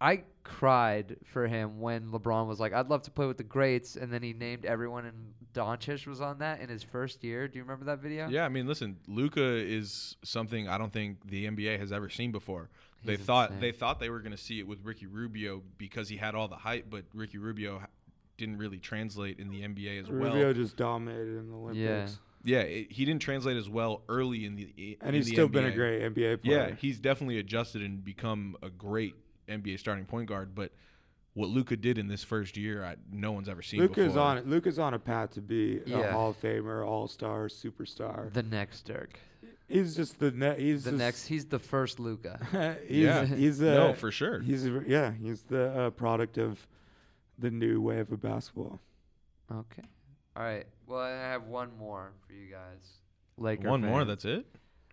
[0.00, 3.96] I cried for him when LeBron was like, "I'd love to play with the greats,"
[3.96, 7.46] and then he named everyone, and Doncic was on that in his first year.
[7.48, 8.28] Do you remember that video?
[8.28, 12.32] Yeah, I mean, listen, Luka is something I don't think the NBA has ever seen
[12.32, 12.70] before.
[13.04, 13.60] They He's thought insane.
[13.60, 16.48] they thought they were going to see it with Ricky Rubio because he had all
[16.48, 17.82] the hype, but Ricky Rubio
[18.36, 20.34] didn't really translate in the NBA as Rubio well.
[20.34, 24.56] Rubio just dominated in the Olympics, Yeah, it, he didn't translate as well early in
[24.56, 26.68] the and in he's the still been a great NBA player.
[26.68, 29.14] Yeah, he's definitely adjusted and become a great
[29.50, 30.54] NBA starting point guard.
[30.54, 30.72] But
[31.34, 34.22] what Luka did in this first year, I, no one's ever seen Luka's before.
[34.22, 38.32] on Luka's on a path to be a Hall of Famer, All Star, superstar.
[38.32, 39.18] The next Dirk.
[39.68, 41.26] He's just the ne- he's The just, next.
[41.26, 42.76] He's the first Luka.
[42.88, 43.24] he's, Yeah.
[43.24, 44.40] he's a, no, for sure.
[44.40, 46.66] He's a, yeah, he's the uh, product of
[47.38, 48.80] the new wave of basketball.
[49.50, 49.82] Okay.
[50.36, 50.66] All right.
[50.88, 52.98] Well, I have one more for you guys.
[53.38, 54.04] Laker One more.
[54.04, 54.44] That's it.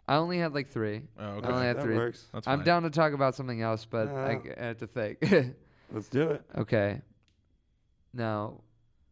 [0.07, 1.01] I only had like three.
[1.19, 1.47] Oh, I okay.
[1.49, 1.95] only had that three.
[1.95, 2.25] works.
[2.33, 2.65] That's I'm fine.
[2.65, 5.19] down to talk about something else, but I, g- I have to think.
[5.91, 6.41] Let's do it.
[6.57, 7.01] okay.
[8.13, 8.61] Now,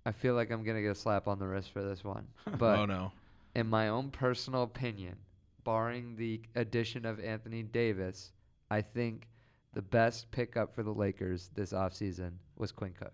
[0.05, 2.51] I feel like I'm gonna get a slap on the wrist for this one, oh,
[2.57, 3.11] but oh no.
[3.55, 5.15] in my own personal opinion,
[5.63, 8.31] barring the addition of Anthony Davis,
[8.71, 9.27] I think
[9.73, 13.13] the best pickup for the Lakers this offseason was Quinn Cook.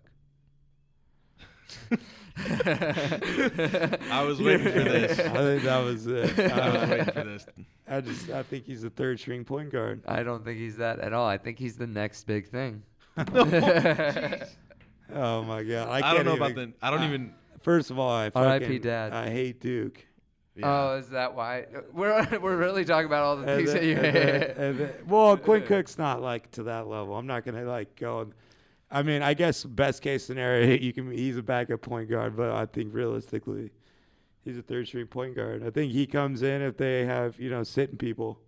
[2.36, 5.18] I was waiting for this.
[5.20, 6.38] I think that was it.
[6.38, 7.46] I was waiting for this.
[7.88, 10.02] I just I think he's a third string point guard.
[10.06, 11.26] I don't think he's that at all.
[11.26, 12.82] I think he's the next big thing.
[15.14, 15.88] Oh my god!
[15.90, 16.72] I, I, can't don't know even, about the.
[16.80, 17.34] I don't I- even.
[17.60, 18.64] First of all, I R.I.P.
[18.64, 19.12] fucking Dad.
[19.12, 20.02] I hate Duke.
[20.56, 20.64] Yeah.
[20.92, 21.66] Oh, is that why?
[21.92, 24.56] We're we're really talking about all the And things then- that you and then- hate.
[24.78, 27.14] then- well, Quinn Cook's not like to that level.
[27.14, 28.20] I'm not gonna like go.
[28.20, 28.32] and-
[28.92, 31.10] I mean, I guess best case scenario, you can.
[31.10, 33.70] He's a backup point guard, but I think realistically,
[34.44, 35.66] he's a third string point guard.
[35.66, 38.38] I think he comes in if they have you know sitting people.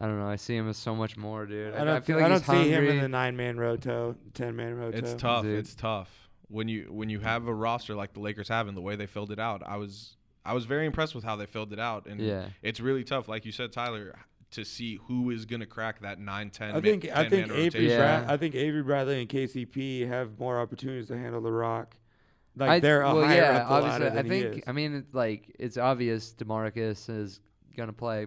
[0.00, 0.26] I don't know.
[0.26, 1.74] I see him as so much more, dude.
[1.74, 2.04] I don't.
[2.04, 4.98] feel like I don't he's see him in the nine man roto, ten man roto.
[4.98, 5.44] It's tough.
[5.44, 5.58] Dude.
[5.58, 6.10] It's tough
[6.48, 9.06] when you when you have a roster like the Lakers have and the way they
[9.06, 9.62] filled it out.
[9.64, 12.48] I was I was very impressed with how they filled it out, and Yeah.
[12.62, 14.18] it's really tough, like you said, Tyler,
[14.52, 17.64] to see who is going to crack that 9 10 I think I think Avery
[17.64, 17.84] rotation.
[17.98, 18.24] Yeah.
[18.28, 21.96] I think Avery Bradley and KCP have more opportunities to handle the rock.
[22.56, 24.00] Like I- they're a well, higher yeah, up the obviously.
[24.04, 24.54] ladder I than he think.
[24.58, 24.62] is.
[24.66, 27.40] I mean, it's like it's obvious Demarcus is
[27.76, 28.26] gonna play,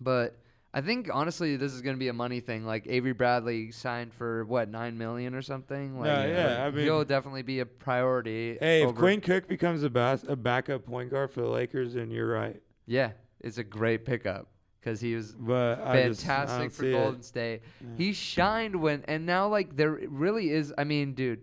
[0.00, 0.36] but
[0.72, 2.64] I think honestly this is gonna be a money thing.
[2.64, 5.98] Like Avery Bradley signed for what nine million or something.
[5.98, 8.58] Like, Yeah, yeah, like, I mean- he'll definitely be a priority.
[8.60, 11.94] Hey, if over- Quinn Cook becomes a, bas- a backup point guard for the Lakers,
[11.94, 12.60] then you're right.
[12.86, 14.48] yeah, it's a great pickup
[14.80, 16.92] because he was But I just- fantastic for see it.
[16.92, 17.62] Golden State.
[17.80, 17.86] Yeah.
[17.96, 20.72] He shined when, and now like there really is.
[20.78, 21.40] I mean, dude,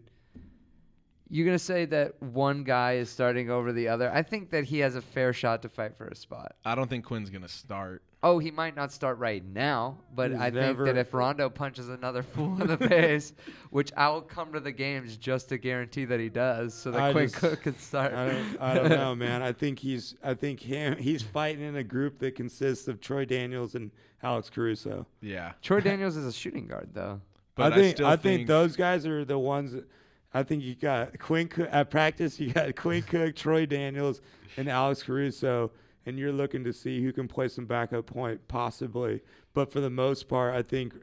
[1.29, 4.11] you're gonna say that one guy is starting over the other.
[4.11, 6.55] I think that he has a fair shot to fight for a spot.
[6.65, 8.01] I don't think Quinn's going to start.
[8.23, 11.87] Oh, he might not start right now, but He's I think that if Rondo punches
[11.89, 13.33] another fool in the face,
[13.69, 17.01] which I will come to the games just to guarantee that he does, so that
[17.01, 18.13] I Quinn just- Cook can start.
[18.13, 19.43] I don't, I don't know, man.
[19.43, 23.23] I think he's, I think him, he's fighting in a group that consists of Troy
[23.23, 23.91] Daniels and
[24.23, 25.05] Alex Caruso.
[25.21, 25.51] Yeah.
[25.61, 27.21] Troy Daniels is a shooting guard, though.
[27.53, 29.73] But I think, still I think, those guys are the ones.
[29.73, 29.85] That,
[30.33, 32.39] I think you got Quinn Cook, at practice.
[32.39, 34.21] You got Quinn Cook, Troy Daniels,
[34.57, 35.71] and Alex Caruso,
[36.07, 39.21] and you're looking to see who can play some backup point, possibly.
[39.53, 40.93] But for the most part, I think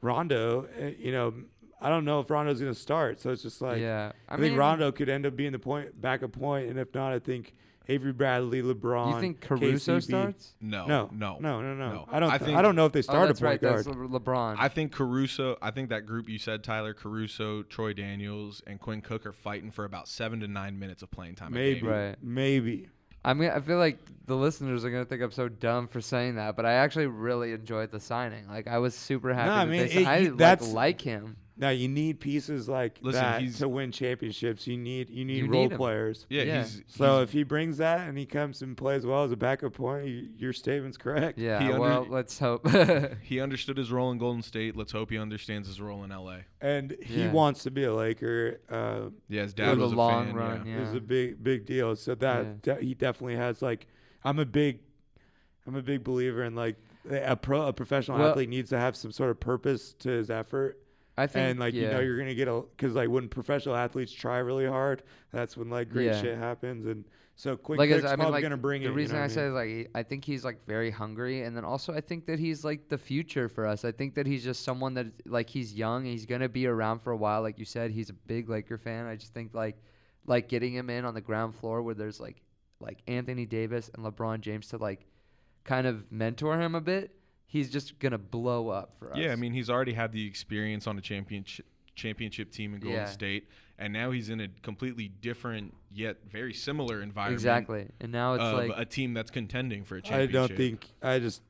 [0.00, 0.68] Rondo.
[0.78, 1.34] eh, You know,
[1.80, 4.56] I don't know if Rondo's going to start, so it's just like yeah, I, think
[4.56, 7.54] Rondo could end up being the point backup point, and if not, I think
[7.88, 9.14] Avery Bradley, LeBron.
[9.14, 10.02] You think Caruso KCP.
[10.04, 10.54] starts?
[10.60, 11.92] no, No, no, no, no, no.
[11.92, 12.08] no.
[12.08, 12.30] I don't.
[12.30, 13.70] I th- think- I don't know if they Oh, start that's a point right.
[13.70, 13.84] guard.
[13.84, 14.56] That's LeBron.
[14.60, 15.56] I think Caruso.
[15.60, 19.72] I think that group you said, Tyler Caruso, Troy Daniels, and Quinn Cook are fighting
[19.72, 21.48] for about seven to nine minutes of playing time.
[21.52, 21.90] a Maybe, game.
[21.90, 22.16] Right.
[22.22, 22.88] maybe.
[23.24, 26.36] I mean, I feel like the listeners are gonna think I'm so dumb for saying
[26.36, 28.48] that, but I actually really enjoyed the signing.
[28.48, 29.50] Like, I was super happy.
[29.50, 30.38] I that mean, they it- I you- like,
[30.74, 31.36] like him.
[31.62, 34.66] Now you need pieces like Listen, that he's- to win championships.
[34.66, 35.78] You need you need You role need 'em.
[35.78, 36.26] players.
[36.28, 36.62] Yeah, Yeah.
[36.64, 39.36] he's So he's- if he brings that and he comes and plays well as a
[39.36, 41.38] backup point, y your statement's correct.
[41.38, 41.60] Yeah.
[41.60, 42.66] He under- well, let's hope.
[43.22, 44.74] he understood his role in Golden State.
[44.76, 46.38] Let's hope he understands his role in LA.
[46.60, 47.30] And he Yeah.
[47.32, 48.58] wants to be a Laker.
[48.68, 50.34] Uh, Yeah, his dad the was a long fan.
[50.34, 50.78] run, yeah.
[50.78, 50.82] yeah.
[50.88, 51.94] is a big big deal.
[51.94, 53.86] So that de- he definitely has like
[54.24, 54.80] I'm a big
[55.64, 56.74] I'm a big believer in like
[57.08, 60.28] a pro a professional Well- athlete needs to have some sort of purpose to his
[60.28, 60.78] effort.
[61.16, 61.82] I think, and like yeah.
[61.82, 65.02] you know you're gonna get a because like when professional athletes try really hard,
[65.32, 66.20] that's when like great Yeah.
[66.20, 66.86] shit happens.
[66.86, 67.04] And
[67.34, 68.90] so Quick like as- I mean, probably like gonna bring the it.
[68.90, 69.54] you reason know I say mean?
[69.54, 72.88] like I think he's like very hungry, and then also I think that he's like
[72.88, 73.84] the future for us.
[73.84, 77.10] I think that he's just someone that like he's young, he's gonna be around for
[77.12, 77.42] a while.
[77.42, 79.06] Like you said, he's a big Laker fan.
[79.06, 79.76] I just think like
[80.26, 82.40] like getting him in on the ground floor where there's like
[82.80, 85.06] like Anthony Davis and LeBron James to like
[85.64, 87.10] kind of mentor him a bit.
[87.52, 89.18] He's just gonna blow up for us.
[89.18, 93.00] Yeah, I mean, he's already had the experience on a championship championship team in Golden
[93.00, 93.04] Yeah.
[93.04, 93.46] State,
[93.78, 97.38] and now he's in a completely different yet very similar environment.
[97.38, 97.88] exactly.
[98.00, 100.30] And now it's of like a team that's contending for a championship.
[100.34, 101.42] I don't think I just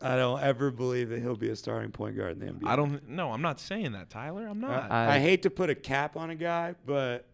[0.00, 2.66] I don't ever believe that he'll be a starting point guard in the NBA.
[2.66, 3.06] I don't.
[3.06, 4.46] No, I'm not saying that, Tyler.
[4.46, 4.90] I'm not.
[4.90, 7.26] I, I- I hate to put a cap on a guy, but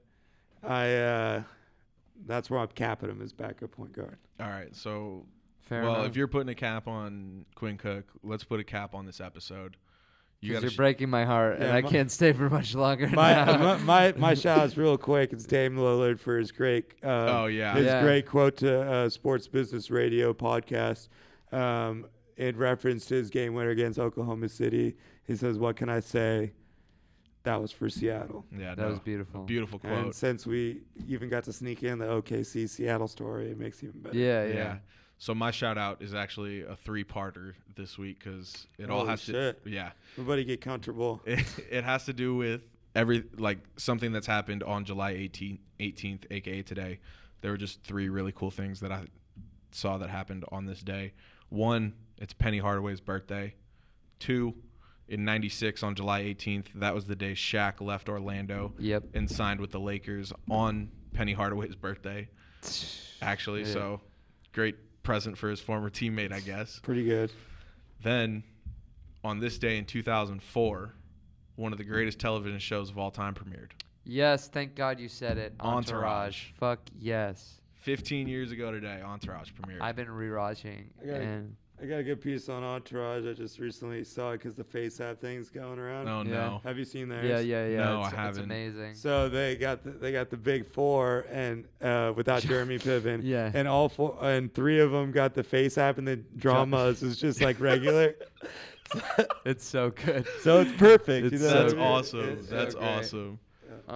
[0.61, 1.42] I uh,
[2.26, 4.16] that's where I'm capping him as backup point guard.
[4.40, 4.74] All right.
[4.74, 5.24] So,
[5.62, 6.06] fair well, enough.
[6.08, 9.76] if you're putting a cap on Quinn Cook, let's put a cap on this episode.
[10.40, 13.06] You 'Cause you're breaking my heart, and Yeah, I my- can't stay for much longer.
[13.08, 13.58] My now.
[13.58, 15.32] my, my my shout outs real quick.
[15.32, 17.74] It's Dame Lillard for his great uh, Oh yeah.
[17.74, 18.02] his Yeah.
[18.02, 21.08] great quote to uh, Sports Business Radio podcast.
[21.52, 22.06] Um,
[22.36, 24.96] it referenced his game winner against Oklahoma City.
[25.28, 26.54] He says, "What can I say?
[27.44, 28.74] That was for Seattle." Yeah.
[28.74, 29.44] that no, was beautiful.
[29.44, 29.92] Beautiful quote.
[29.92, 33.88] And since we even got to sneak in the OKC Seattle story, it makes it
[33.88, 34.16] even better.
[34.18, 34.54] Yeah, yeah.
[34.54, 34.76] yeah.
[35.23, 39.62] So my shout out is actually a three-parter this week because it all has shit.
[39.62, 39.70] to.
[39.70, 39.93] Yeah.
[40.14, 41.23] Everybody get comfortable.
[41.25, 42.62] It, it has to do with
[42.97, 46.99] every like something that's happened on July 18th, 18th, aka today.
[47.41, 49.05] There were just three really cool things that I
[49.70, 51.12] saw that happened on this day.
[51.51, 53.55] One, it's Penny Hardaway's birthday.
[54.18, 54.57] Two,
[55.07, 59.05] in '96 on July 18th, that was the day Shaq left Orlando Yep.
[59.14, 62.29] and signed with the Lakers on Penny Hardaway's birthday.
[63.23, 63.73] Actually, Yeah.
[63.73, 64.01] so
[64.53, 66.78] great present for his former teammate, I guess.
[66.82, 67.30] Pretty good.
[68.03, 68.42] Then,
[69.24, 70.94] on this day in 2004,
[71.57, 73.70] one of the greatest television shows of all time premiered.
[74.05, 75.55] Yes, thank God you said it.
[75.61, 75.86] Entourage.
[75.92, 76.44] Entourage.
[76.59, 77.61] Fuck yes.
[77.82, 79.80] 15 years ago today, Entourage premiered.
[79.80, 83.26] I've been rewatching, I gotta- and I got a good piece on Entourage.
[83.26, 86.07] I just recently saw it because the Face App thing's going around.
[86.09, 86.30] oh Yeah.
[86.35, 86.61] no.
[86.62, 87.24] Have you seen theirs?
[87.28, 87.76] yeah, yeah, yeah.
[87.85, 88.45] No, it's, I haven't.
[88.45, 88.95] amazing.
[88.95, 93.20] So they got the, they got the big four and uh, without Jeremy Piven.
[93.24, 93.51] Yeah.
[93.53, 97.16] And all four and three of them got the Face App and the dramas is
[97.18, 98.14] just like regular.
[99.45, 100.26] it's so good.
[100.43, 101.26] so it's perfect.
[101.26, 101.83] It's you know so That's mean?
[101.83, 102.20] awesome.
[102.28, 102.87] It's so That's great.
[102.87, 103.39] awesome.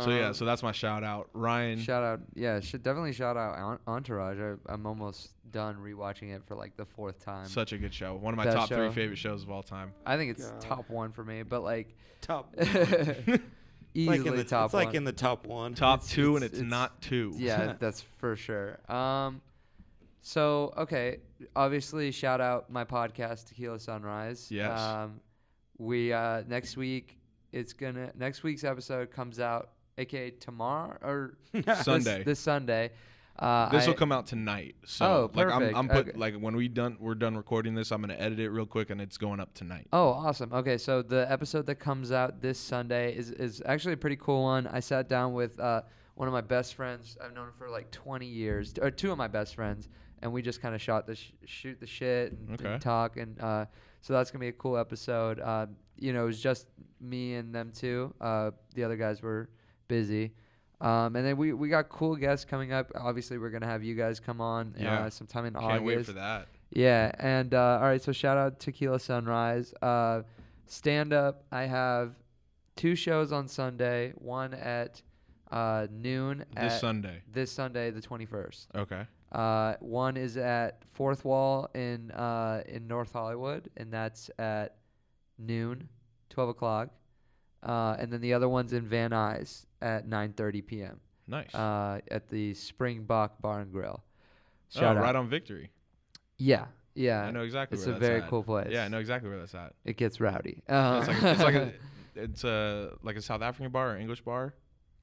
[0.02, 1.28] So yeah, Um, so that's my shout out.
[1.32, 1.78] Ryan.
[1.78, 4.38] Shout out, yeah, should definitely shout out Entourage.
[4.38, 7.46] I, I'm almost done rewatching it for like the fourth time.
[7.46, 8.14] such a good show.
[8.14, 9.92] One of my Best top three favorite shows of all time.
[10.04, 10.60] I think it's God.
[10.60, 12.54] top one for me, but like Top.
[13.94, 14.96] easily like in the top It's like one.
[14.96, 15.74] in the top one.
[15.74, 17.32] Top It's- two, and it's- it's, it's- not two.
[17.36, 18.78] yeah, that's for sure.
[18.90, 19.40] Um,
[20.22, 21.18] so okay,
[21.54, 24.50] obviously, shout out my podcast, Tequila Sunrise.
[24.50, 24.78] Yes.
[24.78, 25.20] Um,
[25.78, 27.18] we uh, next week
[27.52, 32.22] it's gonna next week's episode comes out, aka tomorrow or this- Sunday.
[32.24, 32.90] This, Sunday.
[33.38, 34.76] Uh, This will come out tonight.
[34.86, 35.74] So Oh, like I'm.
[35.76, 36.18] I'm put Okay.
[36.18, 38.98] like when we done we're done recording this, I'm gonna edit it real quick and
[39.00, 39.88] it's going up tonight.
[39.92, 40.52] Oh, awesome.
[40.54, 44.42] Okay, so the episode that comes out this Sunday is, is actually a pretty cool
[44.42, 44.66] one.
[44.68, 45.82] I sat down with uh,
[46.14, 47.18] one of my best friends.
[47.22, 49.90] I've known for like 20 years, or two of my best friends,
[50.22, 53.18] and we just kind of shot the sh- shoot the shit and, and talk.
[53.18, 53.66] And uh,
[54.00, 55.40] so that's gonna be a cool episode.
[55.40, 55.66] Uh,
[55.98, 56.68] you know, it was just
[57.02, 58.14] me and them two.
[58.18, 59.50] Uh, the other guys were
[59.88, 60.32] busy.
[60.80, 62.92] Um, and then we, we got cool guests coming up.
[62.94, 65.04] Obviously, we're gonna have you guys come on Yeah.
[65.06, 65.84] uh, sometime in Can't August.
[65.84, 66.48] wait for that.
[66.70, 69.72] Yeah, and uh, all right, so shout out Tequila Sunrise.
[69.80, 70.22] Uh,
[70.66, 72.14] stand up, I have
[72.74, 74.12] two shows on Sunday.
[74.16, 75.00] One at
[75.50, 77.22] uh, noon This at Sunday.
[77.32, 78.68] this Sunday, the twenty first.
[78.74, 79.02] Okay.
[79.32, 84.76] Uh, one is at Fourth Wall in uh, in North Hollywood, and that's at
[85.38, 85.88] noon,
[86.30, 86.90] twelve o'clock.
[87.62, 91.00] Uh, and then the other one's in Van Nuys at nine thirty p.m.
[91.26, 91.52] Nice.
[91.54, 94.02] Uh, at the Springbok Bar and Grill.
[94.76, 94.96] oh, out.
[94.96, 95.70] right on Victory.
[96.38, 97.22] Yeah, yeah.
[97.22, 98.28] I know exactly It's a very at.
[98.28, 98.68] cool place.
[98.70, 99.74] Yeah, I know exactly where that's at.
[99.84, 100.62] It gets rowdy.
[100.68, 101.72] Uh, It's like it's like a
[102.14, 104.54] it's a like a South African bar or English bar.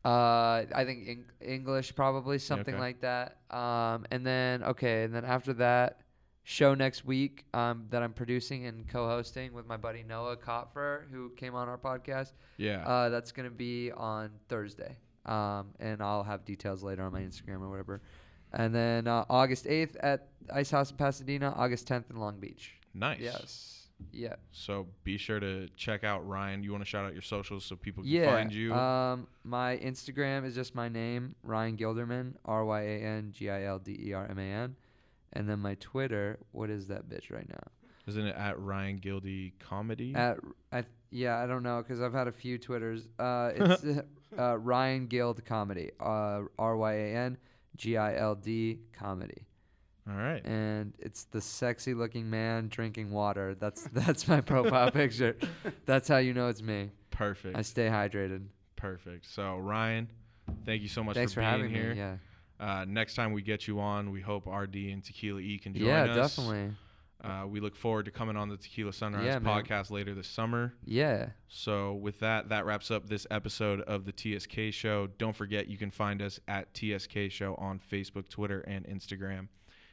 [0.05, 2.81] Uh, I think Eng- English probably something okay.
[2.81, 3.37] like that.
[3.49, 6.01] Um, and then okay, and then after that,
[6.43, 11.29] show next week um, that I'm producing and co-hosting with my buddy Noah Kotfer, who
[11.37, 12.33] came on our podcast.
[12.57, 12.85] Yeah.
[12.85, 14.97] Uh, that's gonna be on Thursday.
[15.25, 18.01] Um, and I'll have details later on my Instagram or whatever.
[18.51, 22.73] And then uh, August 8th at Ice House in Pasadena, August 10th in Long Beach.
[22.93, 23.19] nice.
[23.21, 23.79] Yes.
[24.11, 24.35] Yeah.
[24.51, 26.61] So be sure to check out Ryan.
[26.61, 28.25] You want to shout out your socials so people can Yeah.
[28.35, 28.73] find you?
[28.73, 33.63] Um, my Instagram is just my name, Ryan Gilderman, R Y A N G I
[33.63, 34.75] L D E R M A N.
[35.33, 37.71] And then my Twitter, what is that bitch right now?
[38.07, 40.13] Isn't it at Ryan Gildy Comedy?
[40.15, 40.37] At
[40.71, 43.07] I yeah, I don't know because I've had a few Twitters.
[43.17, 43.85] Uh, it's
[44.37, 47.37] uh, Ryan Gild Comedy, uh, R Y A N
[47.77, 49.45] G I L D Comedy,
[50.09, 50.43] All right.
[50.45, 53.55] and it's the sexy looking man drinking water.
[53.55, 55.37] That's that's my profile picture.
[55.85, 56.89] That's how you know it's me.
[57.11, 57.57] Perfect.
[57.57, 58.47] I stay hydrated.
[58.75, 59.25] Perfect.
[59.27, 60.09] So Ryan,
[60.65, 61.93] thank you so much Thanks for, for, being having here.
[61.93, 61.99] me.
[61.99, 62.15] Yeah.
[62.63, 65.85] Uh, next time we get you on, we hope RD and Tequila E can join
[65.87, 66.35] Yeah, us.
[66.35, 66.71] definitely.
[67.21, 70.73] Uh, we look forward to coming on the Tequila Sunrise Yeah, podcast later this summer.
[70.85, 71.29] Yeah.
[71.47, 75.07] So, with that, that wraps up this episode of the TSK Show.
[75.17, 79.47] Don't forget, you can find us at TSK Show on Facebook, Twitter, and Instagram.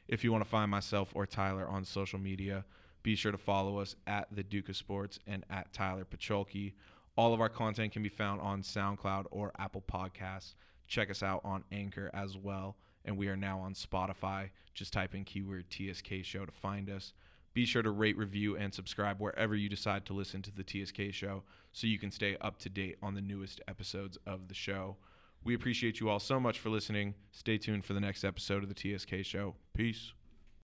[0.09, 2.65] If you want to find myself or Tyler on social media,
[3.05, 6.73] be sure to follow us at the Duke of Sports and at Tyler Pacholke.
[7.17, 10.55] All of our content can be found on SoundCloud or Apple Podcasts.
[10.91, 12.77] Check us out on Anchor as well.
[13.05, 14.51] And we are now on Spotify.
[14.75, 17.15] Just type in keyword TSK Show to find us.
[17.55, 21.13] Be sure to rate, review, and subscribe wherever you decide to listen to the TSK
[21.13, 24.97] Show so you can stay up to date on the newest episodes of the show.
[25.45, 27.15] We appreciate you all so much for listening.
[27.31, 29.55] Stay tuned for the next episode of the TSK Show.
[29.73, 30.13] Peace.